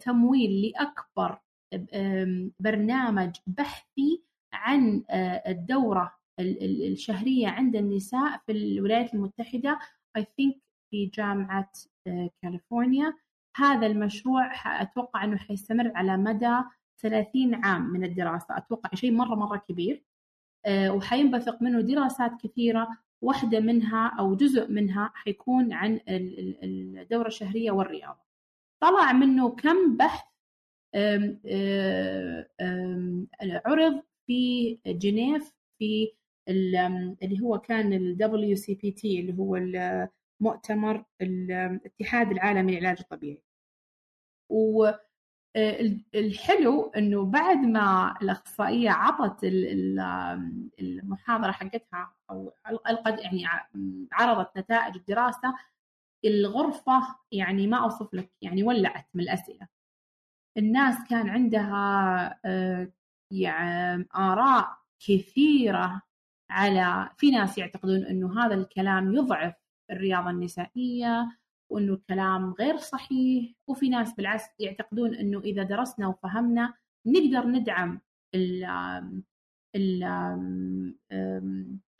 [0.01, 1.39] تمويل لأكبر
[2.61, 4.23] برنامج بحثي
[4.53, 9.79] عن آه، الدورة الشهرية عند النساء في الولايات المتحدة
[10.19, 10.59] I think
[10.91, 11.73] في جامعة
[12.07, 13.15] آه، كاليفورنيا.
[13.57, 14.53] هذا المشروع
[14.83, 16.57] أتوقع أنه حيستمر على مدى
[16.99, 18.57] 30 عام من الدراسة.
[18.57, 20.05] أتوقع شيء مرة مرة كبير.
[20.69, 22.89] وحينبثق منه دراسات كثيرة.
[23.23, 28.23] واحدة منها أو جزء منها حيكون عن الدورة الشهرية والرياضة.
[28.83, 30.25] طلع منه كم بحث
[33.67, 36.13] عرض في جنيف في
[36.49, 39.59] اللي هو كان ال WCPT اللي هو
[40.41, 43.43] مؤتمر الاتحاد العالمي للعلاج الطبيعي.
[45.57, 49.39] والحلو إنه بعد ما الأخصائية عطت
[50.81, 52.53] المحاضرة حقتها أو
[52.89, 53.45] القد يعني
[54.13, 55.55] عرضت نتائج الدراسة
[56.25, 59.69] الغرفة يعني ما أوصف لك يعني ولعت من الأسئلة.
[60.59, 62.93] الناس كان عندها آه،
[63.31, 66.03] يعني آراء كثيرة
[66.53, 69.55] على في ناس يعتقدون أنه هذا الكلام يضعف
[69.91, 71.39] الرياضة النسائية
[71.71, 76.75] وأنه الكلام غير صحيح وفي ناس بالعكس يعتقدون أنه إذا درسنا وفهمنا
[77.07, 78.01] نقدر ندعم
[78.35, 78.65] ال
[79.77, 80.05] ال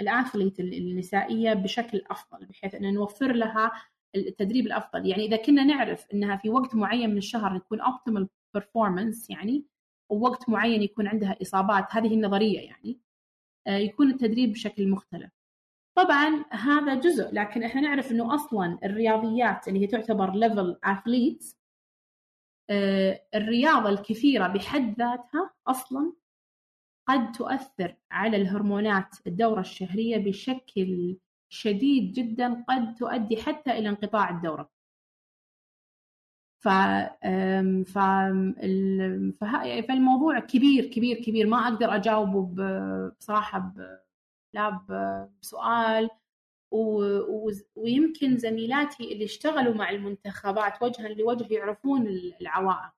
[0.01, 3.73] الأثليت النسائية بشكل أفضل بحيث أن نوفر لها
[4.15, 5.07] التدريب الأفضل.
[5.07, 8.27] يعني إذا كنا نعرف أنها في وقت معين من الشهر يكون optimal
[8.59, 9.67] performance يعني
[10.11, 13.01] ووقت معين يكون عندها إصابات هذه النظرية يعني.
[13.67, 15.31] يكون التدريب بشكل مختلف.
[15.97, 21.57] طبعا هذا جزء لكن إحنا نعرف إنه أصلا الرياضيات اللي هي تعتبر ليفل اثليت
[23.35, 26.13] الرياضة الكثيرة بحد ذاتها أصلا
[27.09, 31.17] قد تؤثر على الهرمونات الدورة الشهرية بشكل
[31.49, 34.71] شديد جدا قد تؤدي حتى إلى انقطاع الدورة.
[36.63, 36.69] ف
[37.87, 37.99] ف
[39.89, 41.47] فالموضوع كبير كبير كبير.
[41.47, 42.43] ما أقدر أجاوبه
[43.19, 43.75] بصراحة
[44.55, 44.81] لا
[45.43, 46.11] بسؤال.
[47.77, 52.07] ويمكن زميلاتي اللي اشتغلوا مع المنتخبات وجها لوجه يعرفون
[52.41, 52.93] العوائق.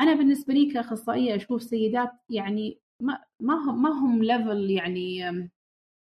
[0.00, 5.22] أنا بالنسبة لي كأخصائية أشوف سيدات يعني ما ما هم ما هم level يعني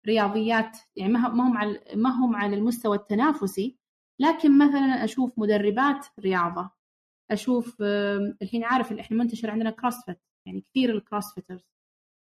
[0.07, 3.77] رياضيات يعني ما هم ما هم على المستوى التنافسي.
[4.19, 6.71] لكن مثلا أشوف مدربات رياضة
[7.31, 7.77] أشوف
[8.43, 11.65] الحين عارف إحنا منتشر عندنا CrossFit يعني كثير ال CrossFitters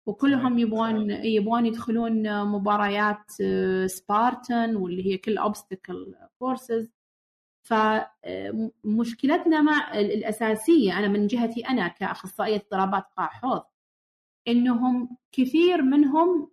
[0.07, 3.32] وكلهم يبغون يبغون يدخلون مباريات
[3.86, 6.91] Spartan واللي هي كل obstacle courses
[7.61, 13.63] فمشكلتنا مع الأساسية أنا من جهتي أنا كأخصائية اضطرابات قاع حوض
[14.47, 16.51] إنهم كثير منهم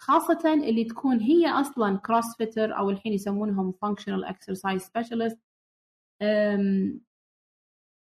[0.00, 5.36] خاصة اللي تكون هي أصلا كروسفيتر أو الحين يسمونهم functional exercise specialist.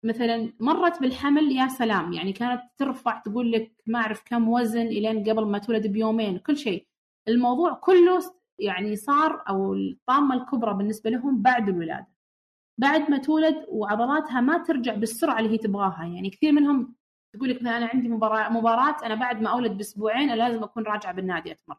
[0.04, 5.30] مثلا مرت بالحمل يا سلام يعني كانت ترفع تقول لك ما أعرف كم وزن إلين
[5.30, 6.86] قبل ما تولد بيومين كل شيء.
[7.28, 8.20] الموضوع كله
[8.58, 12.08] يعني صار أو الطامة الكبرى بالنسبة لهم بعد الولادة.
[12.78, 16.94] بعد ما تولد وعضلاتها ما ترجع بالسرعة اللي هي تبغاها يعني كثير منهم
[17.36, 21.12] تقول لك أنا عندي مباراه مباراة أنا بعد ما أولد بأسبوعين أنا لازم أكون راجعة
[21.12, 21.78] بالنادي أتمرن.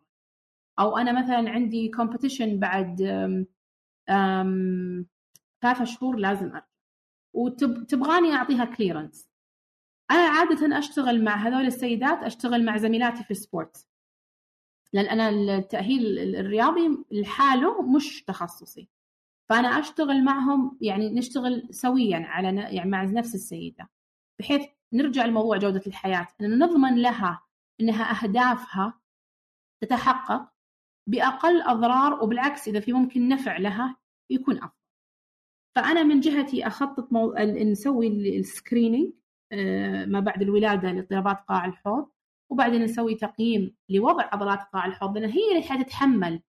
[0.80, 2.98] أو أنا مثلا عندي competition بعد
[5.62, 6.66] ثلاثة شهور لازم أرجع.
[7.34, 9.30] وتبغاني أعطيها clearance
[10.12, 13.88] أنا عادة أشتغل مع هذول السيدات أشتغل مع زميلاتي في ال sport
[14.94, 18.90] لأن أنا التأهيل الرياضي لحاله مش تخصصي.
[19.50, 23.90] فأنا أشتغل معهم يعني نشتغل سويا على يعني مع نفس السيدة.
[24.40, 24.62] بحيث
[24.94, 26.28] نرجع لموضوع جودة الحياة.
[26.42, 27.42] أن نضمن لها
[27.82, 29.00] أنها أهدافها
[29.82, 30.50] تتحقق
[31.10, 33.98] بأقل أضرار وبالعكس إذا في ممكن نفع لها
[34.30, 34.76] يكون أفضل.
[35.76, 37.34] فأنا من جهتي أخطط مو...
[37.72, 38.08] نسوي
[38.40, 39.14] السكرينينج
[39.52, 42.10] آه، ما بعد الولادة لاضطرابات قاع الحوض
[42.52, 46.42] وبعدين نسوي تقييم لوضع عضلات قاع الحوض لأن هي اللي حتتحمل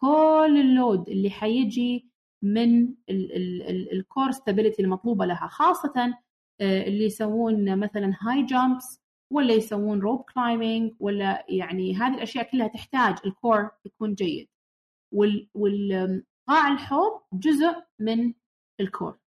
[0.00, 2.10] كل ال load اللي حيجي
[2.42, 2.94] من
[3.92, 6.14] ال core stability المطلوبة لها خاصة
[6.60, 9.00] اللي يسوون مثلا هاي jumps
[9.32, 14.48] ولا يسوون rope climbing ولا يعني هذه الأشياء كلها تحتاج ال core يكون جيد.
[15.54, 18.34] والقاع الحوض جزء من
[18.80, 19.18] ال core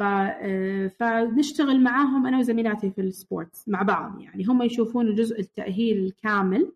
[0.00, 4.44] آه، فنشتغل معاهم أنا وزميلاتي في ال sports مع بعض يعني.
[4.44, 6.72] هم يشوفون الجزء التأهيل الكامل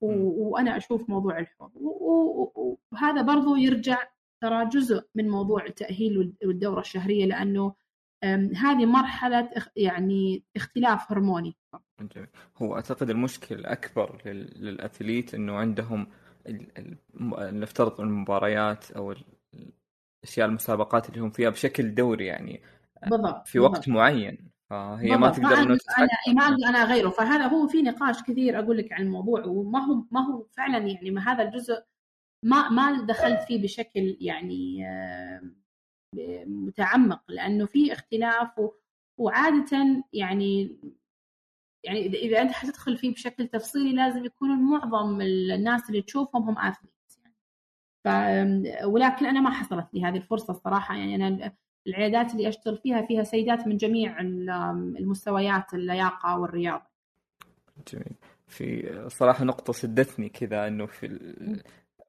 [0.00, 1.70] وأنا أشوف موضوع الحوض.
[1.74, 3.98] وهذا برضو يرجع
[4.42, 7.74] ترى جزء من موضوع التأهيل والدورة الشهرية لأنه
[8.56, 11.56] هذه مرحلة يعني اختلاف هرموني.
[12.56, 14.20] هو أعتقد المشكلة الأكبر
[14.56, 16.06] للأثليت أنه عندهم
[17.30, 19.14] نفترض المباريات أو
[20.22, 22.62] الأشياء المسابقات اللي هم فيها بشكل دوري يعني
[23.06, 23.88] بالضبط في وقت بالضبط.
[23.88, 25.20] معين فهي بالضبط.
[25.20, 27.10] ما تقدر إنه أنا ما أقدر أنا غيره.
[27.10, 31.10] فهذا هو في نقاش كثير أقول لك عن الموضوع وما هو ما هو فعلا يعني
[31.10, 31.82] ما هذا الجزء
[32.44, 34.86] ما ما دخلت فيه بشكل يعني
[36.46, 38.60] متعمق لأنه في اختلاف
[39.18, 40.76] وعادة يعني
[41.84, 47.18] يعني إذا أنت حتدخل فيه بشكل تفصيلي لازم يكونوا معظم الناس اللي تشوفهم هم اثليتس
[47.24, 47.34] يعني
[48.04, 48.08] ف
[48.86, 51.52] ولكن أنا ما حصلت لي هذه الفرصة الصراحة يعني أنا
[51.86, 56.86] العيادات اللي أشتغل فيها فيها سيدات من جميع المستويات اللياقة والرياضة.
[57.92, 58.16] جميل.
[58.46, 61.06] في صراحة نقطة سدتني كذا إنه في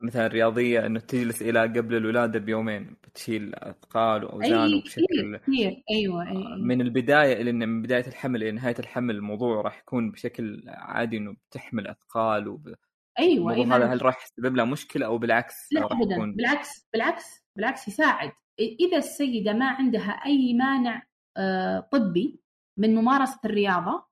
[0.04, 5.84] مثلا رياضية إنه تجلس إلى قبل الولادة بيومين بتشيل أثقال واوزان أي وبشكل كثير.
[5.92, 6.08] أي.
[6.28, 6.62] أي.
[6.62, 11.36] من البداية إلى من بداية الحمل إلى نهاية الحمل الموضوع راح يكون بشكل عادي إنه
[11.50, 12.74] بتحمل أثقال وب...
[13.20, 16.16] أيوة الموضوع إذا هذا هل راح يسبب لها مشكلة أو بالعكس لا ابدا.
[16.16, 18.32] يكون؟ بالعكس بالعكس بالعكس يساعد.
[18.60, 21.04] إذا السيدة ما عندها أي مانع
[21.38, 22.40] آه، طبي
[22.78, 24.06] من ممارسة الرياضة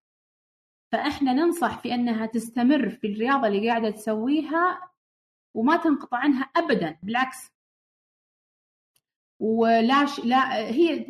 [0.92, 4.91] فإحنا ننصح في إنها تستمر في الرياضة اللي قاعدة تسويها
[5.54, 7.52] وما تنقطع عنها ابدا بالعكس.
[9.40, 10.20] ولا ش...
[10.20, 11.06] لا هي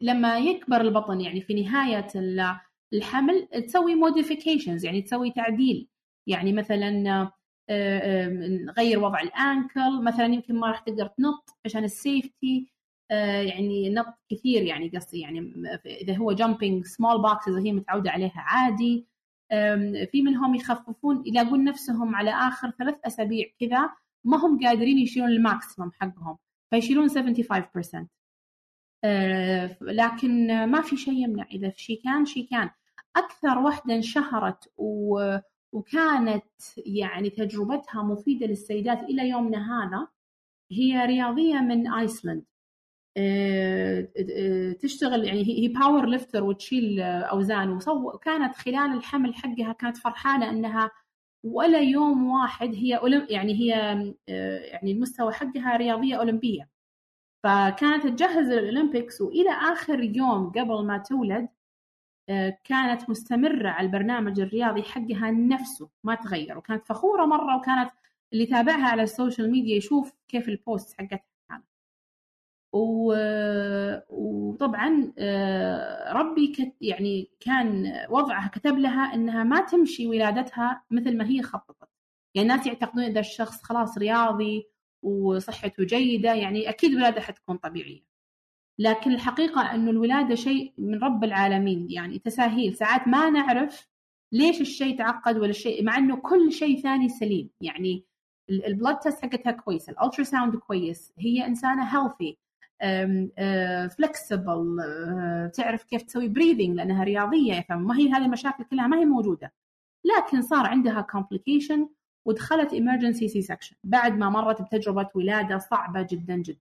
[0.00, 2.56] لما يكبر البطن يعني في نهاية ال-
[2.92, 5.88] الحمل تسوي موديفيكيشنز يعني تسوي تعديل.
[6.26, 7.32] يعني مثلا آه،
[7.70, 8.28] آه،
[8.66, 12.66] نغير وضع ال angle مثلا يمكن ما راح تقدر تنط عشان ال safety
[13.10, 15.52] آه، يعني نط كثير يعني قصدي يعني
[15.86, 19.06] إذا هو jumping small boxes هي متعودة عليها عادي.
[20.12, 23.90] في منهم يخففون يلاقون نفسهم على آخر ثلاث أسابيع كذا
[24.24, 26.36] ما هم قادرين يشيلون ال maximum حقهم
[26.70, 28.06] فيشيلون 75%
[29.04, 32.70] آه، لكن ما في شيء يمنع إذا في شيء كان شيء كان.
[33.16, 35.20] أكثر واحدة انشهرت و...
[35.72, 36.44] وكانت
[36.86, 40.08] يعني تجربتها مفيدة للسيدات إلى يومنا هذا
[40.72, 42.53] هي رياضية من ايسلند آه،
[44.80, 47.70] تشتغل يعني هي power lifter وتشيل آه، أوزان.
[47.70, 50.90] و so كانت خلال الحمل حقها كانت فرحانة أنها
[51.44, 53.00] ولا يوم واحد هي
[53.30, 53.74] يعني هي
[54.28, 56.68] آه، يعني المستوى حقها رياضية أولمبية.
[57.44, 61.48] فكانت تجهز لل Olympics وإلى آخر يوم قبل ما تولد
[62.28, 66.58] آه، كانت مستمرة على البرنامج الرياضي حقها نفسه ما تغير.
[66.58, 67.90] وكانت فخورة مرة وكانت
[68.32, 71.33] اللي تابعها على ال social media يشوف كيف ال post حقتها.
[74.08, 81.42] وطبعا آه، ربي يعني كان وضعها كتب لها إنها ما تمشي ولادتها مثل ما هي
[81.42, 81.88] خططت.
[82.34, 84.66] يعني الناس يعتقدون إذا الشخص خلاص رياضي
[85.02, 88.00] وصحته جيدة يعني أكيد ولادته حتكون طبيعية.
[88.78, 92.74] لكن الحقيقة إنه الولادة شيء من رب العالمين يعني تساهيل.
[92.74, 93.88] ساعات ما نعرف
[94.32, 97.50] ليش الشيء تعقد ولا الشيء مع إنه كل شيء ثاني سليم.
[97.60, 98.04] يعني
[98.50, 102.38] ال blood test حقتها كويس ال ultrasound كويس هي إنسانة healthy
[103.88, 104.76] flexible
[105.54, 109.52] تعرف كيف تسوي breathing لأنها رياضية فما هي هذه المشاكل كلها ما هي موجودة.
[110.04, 111.88] لكن صار عندها complication
[112.26, 116.60] ودخلت emergency C-section بعد ما مرت بتجربة ولادة صعبة جدا جدا.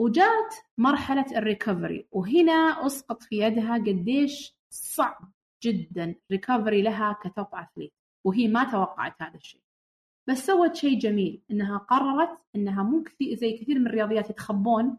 [0.00, 5.32] وجات مرحلة ال recovery وهنا أسقط في يدها قديش صعب
[5.62, 7.92] جدا recovery لها ك top athlete
[8.24, 9.63] وهي ما توقعت هذا الشيء.
[10.26, 14.96] بس سوت شيء جميل إنها قررت إنها مو كثير زي كثير من الرياضيات يتخبون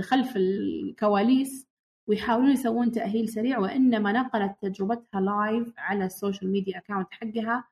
[0.00, 1.68] خلف الكواليس
[2.06, 7.64] ويحاولون يسوون تأهيل سريع وإنما نقلت تجربتها live على ال social media account حقها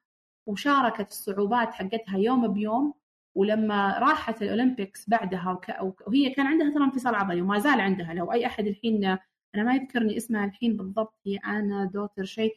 [0.47, 2.95] وشاركت الصعوبات حقتها يوم بيوم
[3.35, 6.09] ولما راحت ال Olympics بعدها وك...
[6.09, 9.05] وهي كان عندها ترى انفصال عضلي وما زال عندها لو أي أحد الحين
[9.55, 12.57] أنا ما يذكرني اسمها الحين بالضبط هي أنا دوتر شيء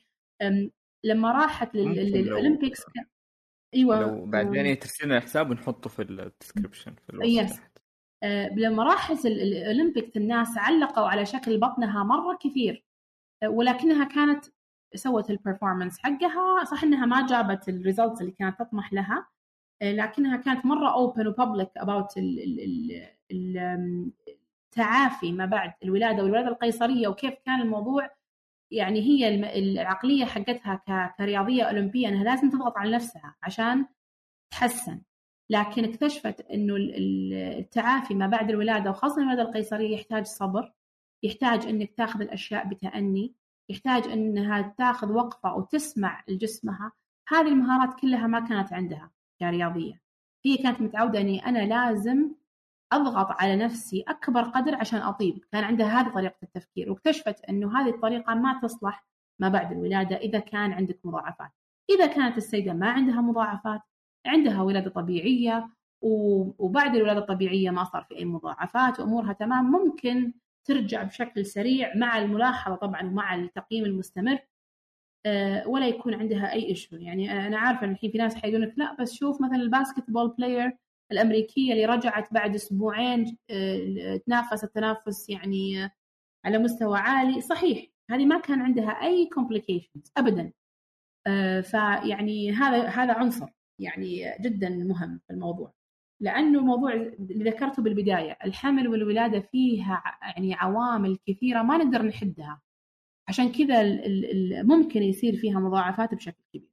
[1.03, 2.81] لما راحت لل Olympics
[3.73, 7.27] أيوه لو بعدين ترسل لنا الحساب ونحطه في ال description في الوصف.
[7.51, 7.59] Yes.
[8.23, 12.85] آه، لما راحت ال- الاولمبيك الناس علقوا على شكل بطنها مرة كثير.
[13.43, 14.45] آه، ولكنها كانت
[14.95, 16.63] سوت ال performance حقها.
[16.63, 19.27] صح إنها ما جابت ال results اللي كانت تطمح لها
[19.81, 22.13] آه، لكنها كانت مرة open و public about
[23.31, 28.09] التعافي ما بعد الولادة والولادة القيصرية وكيف كان الموضوع
[28.71, 29.27] يعني هي
[29.59, 33.85] العقلية حقتها كرياضية أولمبية إنها لازم تضغط على نفسها عشان
[34.51, 35.01] تحسن.
[35.49, 40.73] لكن اكتشفت إنه ال- ال- التعافي ما بعد الولادة وخاصة الولادة القيصرية يحتاج صبر
[41.23, 43.33] يحتاج إنك تاخذ الأشياء بتأني
[43.69, 46.91] يحتاج إنها تاخذ وقفة وتسمع لجسمها.
[47.27, 50.01] هذه المهارات كلها ما كانت عندها كرياضية.
[50.45, 52.31] هي كانت متعودة إني أنا لازم
[52.91, 55.43] أضغط على نفسي أكبر قدر عشان أطيب.
[55.51, 59.05] كان عندها هذه طريقة التفكير واكتشفت أنه هذه الطريقة ما تصلح
[59.39, 61.51] ما بعد الولادة إذا كان عندك مضاعفات.
[61.89, 63.81] إذا كانت السيدة ما عندها مضاعفات
[64.25, 65.69] عندها ولادة طبيعية
[66.01, 70.33] وبعد الولادة الطبيعية ما صار في أي مضاعفات وأمورها تمام ممكن
[70.65, 74.39] ترجع بشكل سريع مع الملاحظة طبعا ومع التقييم المستمر
[75.25, 78.95] آه، ولا يكون عندها أي issue يعني أنا عارفة الحين في ناس حيقولون لك لا
[78.99, 80.77] بس شوف مثلا ال basketball player
[81.11, 85.91] الأمريكية اللي رجعت بعد أسبوعين آه، تنافست تنافس يعني آه،
[86.45, 87.41] على مستوى عالي.
[87.41, 90.53] صحيح هذه ما كان عندها أي complications ابدا.
[91.27, 93.47] آه، فيعني هذا هذا عنصر
[93.79, 95.73] يعني جدا مهم في الموضوع.
[96.21, 102.61] لأنه الموضوع اللي ذكرته بالبداية الحمل والولادة فيها يعني عوامل كثيرة ما نقدر نحدها.
[103.27, 103.83] عشان كذا
[104.63, 106.70] ممكن يصير فيها مضاعفات بشكل كبير.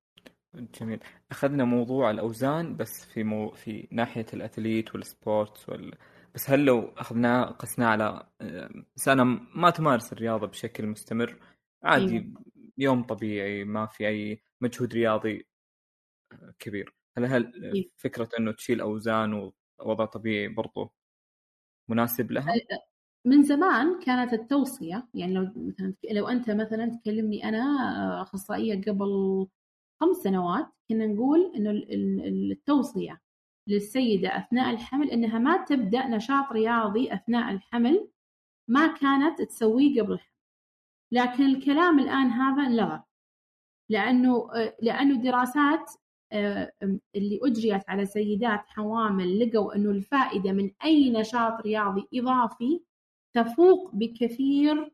[0.80, 1.00] جميل
[1.30, 5.94] أخذنا موضوع الأوزان بس في مو في ناحية الاثليت والسبورت وال...
[6.34, 11.38] بس هل لو أخذناه قسناه على انسانه ما تمارس الرياضة بشكل مستمر
[11.82, 12.44] عادي أيوة.
[12.78, 15.46] يوم طبيعي ما في أي مجهود رياضي
[16.58, 17.90] كبير هل هل أيوة.
[17.96, 20.92] فكرة إنه تشيل أوزان ووضع طبيعي برضو
[21.88, 22.54] مناسب لها؟
[23.24, 27.62] من زمان كانت التوصية يعني لو مثلا لو أنت مثلا تكلمني أنا
[28.22, 29.46] أخصائية قبل
[30.00, 31.70] خمس سنوات كنا نقول إنه
[32.50, 33.20] التوصية
[33.66, 38.08] للسيدة أثناء الحمل إنها ما تبدأ نشاط رياضي أثناء الحمل
[38.68, 40.28] ما كانت تسويه قبل الحمل.
[41.12, 43.02] لكن الكلام الآن هذا انلغى.
[43.90, 44.48] لأنه
[44.82, 45.90] لأنه دراسات
[47.14, 52.82] اللي أجريت على سيدات حوامل لقوا أنه الفائدة من أي نشاط رياضي إضافي
[53.36, 54.92] تفوق بكثير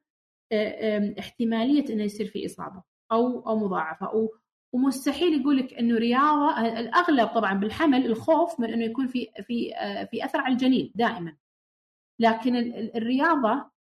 [1.18, 2.82] احتمالية أنه يصير في إصابة
[3.12, 4.34] أو أو مضاعفة أو
[4.74, 9.72] ومستحيل يقول لك إنه رياضة الأغلب طبعا بالحمل الخوف من إنه يكون في في
[10.10, 11.36] في أثر على الجنين دائما.
[12.20, 12.56] لكن
[12.96, 13.70] الرياضة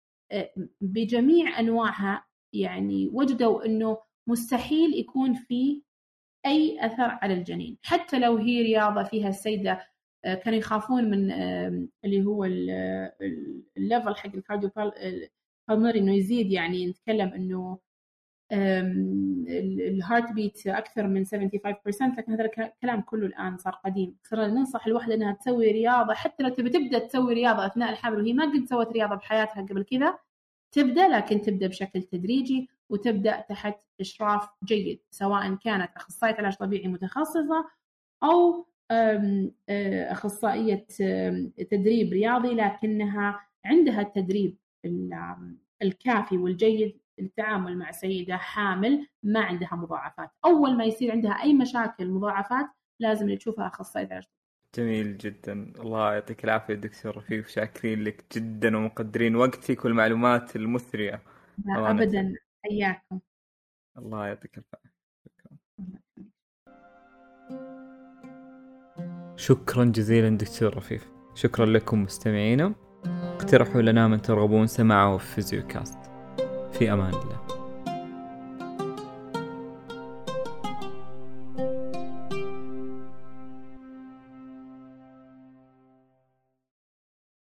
[0.80, 5.82] بجميع أنواعها يعني وجدوا إنه مستحيل يكون في
[6.46, 7.78] أي أثر على الجنين.
[7.82, 9.86] حتى لو هي رياضة فيها السيدة
[10.24, 11.32] كانوا يخافون من
[12.04, 12.44] اللي هو
[13.76, 14.70] ال level حق ال cardio
[15.70, 17.78] إنه يزيد يعني نتكلم إنه
[18.52, 21.28] ال heartbeat أكثر من 75%
[22.18, 24.16] لكن هذا الكلام كله الآن صار قديم.
[24.22, 28.32] صرنا ننصح الوحدة إنها تسوي رياضة حتى لو تبي تبدأ تسوي رياضة أثناء الحمل وهي
[28.32, 30.18] ما قد سوت رياضة بحياتها قبل كذا
[30.72, 37.64] تبدأ لكن تبدأ بشكل تدريجي وتبدأ تحت إشراف جيد سواء كانت أخصائية علاج طبيعي متخصصة
[38.22, 38.66] أو
[40.10, 40.86] أخصائية
[41.70, 44.56] تدريب رياضي لكنها عندها التدريب
[45.82, 50.30] الكافي والجيد للتعامل مع سيدة حامل ما عندها مضاعفات.
[50.44, 52.66] أول ما يصير عندها أي مشاكل مضاعفات
[53.00, 54.24] لازم تشوفها أخصائية علاج
[54.74, 55.72] جميل جدا.
[55.80, 61.22] الله يعطيك العافية دكتور رفيف شاكرين لك جدا ومقدرين وقتك والمعلومات المثرية.
[61.68, 62.34] أبدا.
[62.64, 63.20] حياكم.
[63.98, 64.94] الله يعطيك العافية
[69.36, 69.84] شكرا.
[69.84, 72.74] جزيلا دكتور رفيف شكرا لكم مستمعينا.
[73.06, 76.03] اقترحوا لنا من ترغبون سماعه في فيزيوكاست.
[76.78, 77.43] في أمان الله.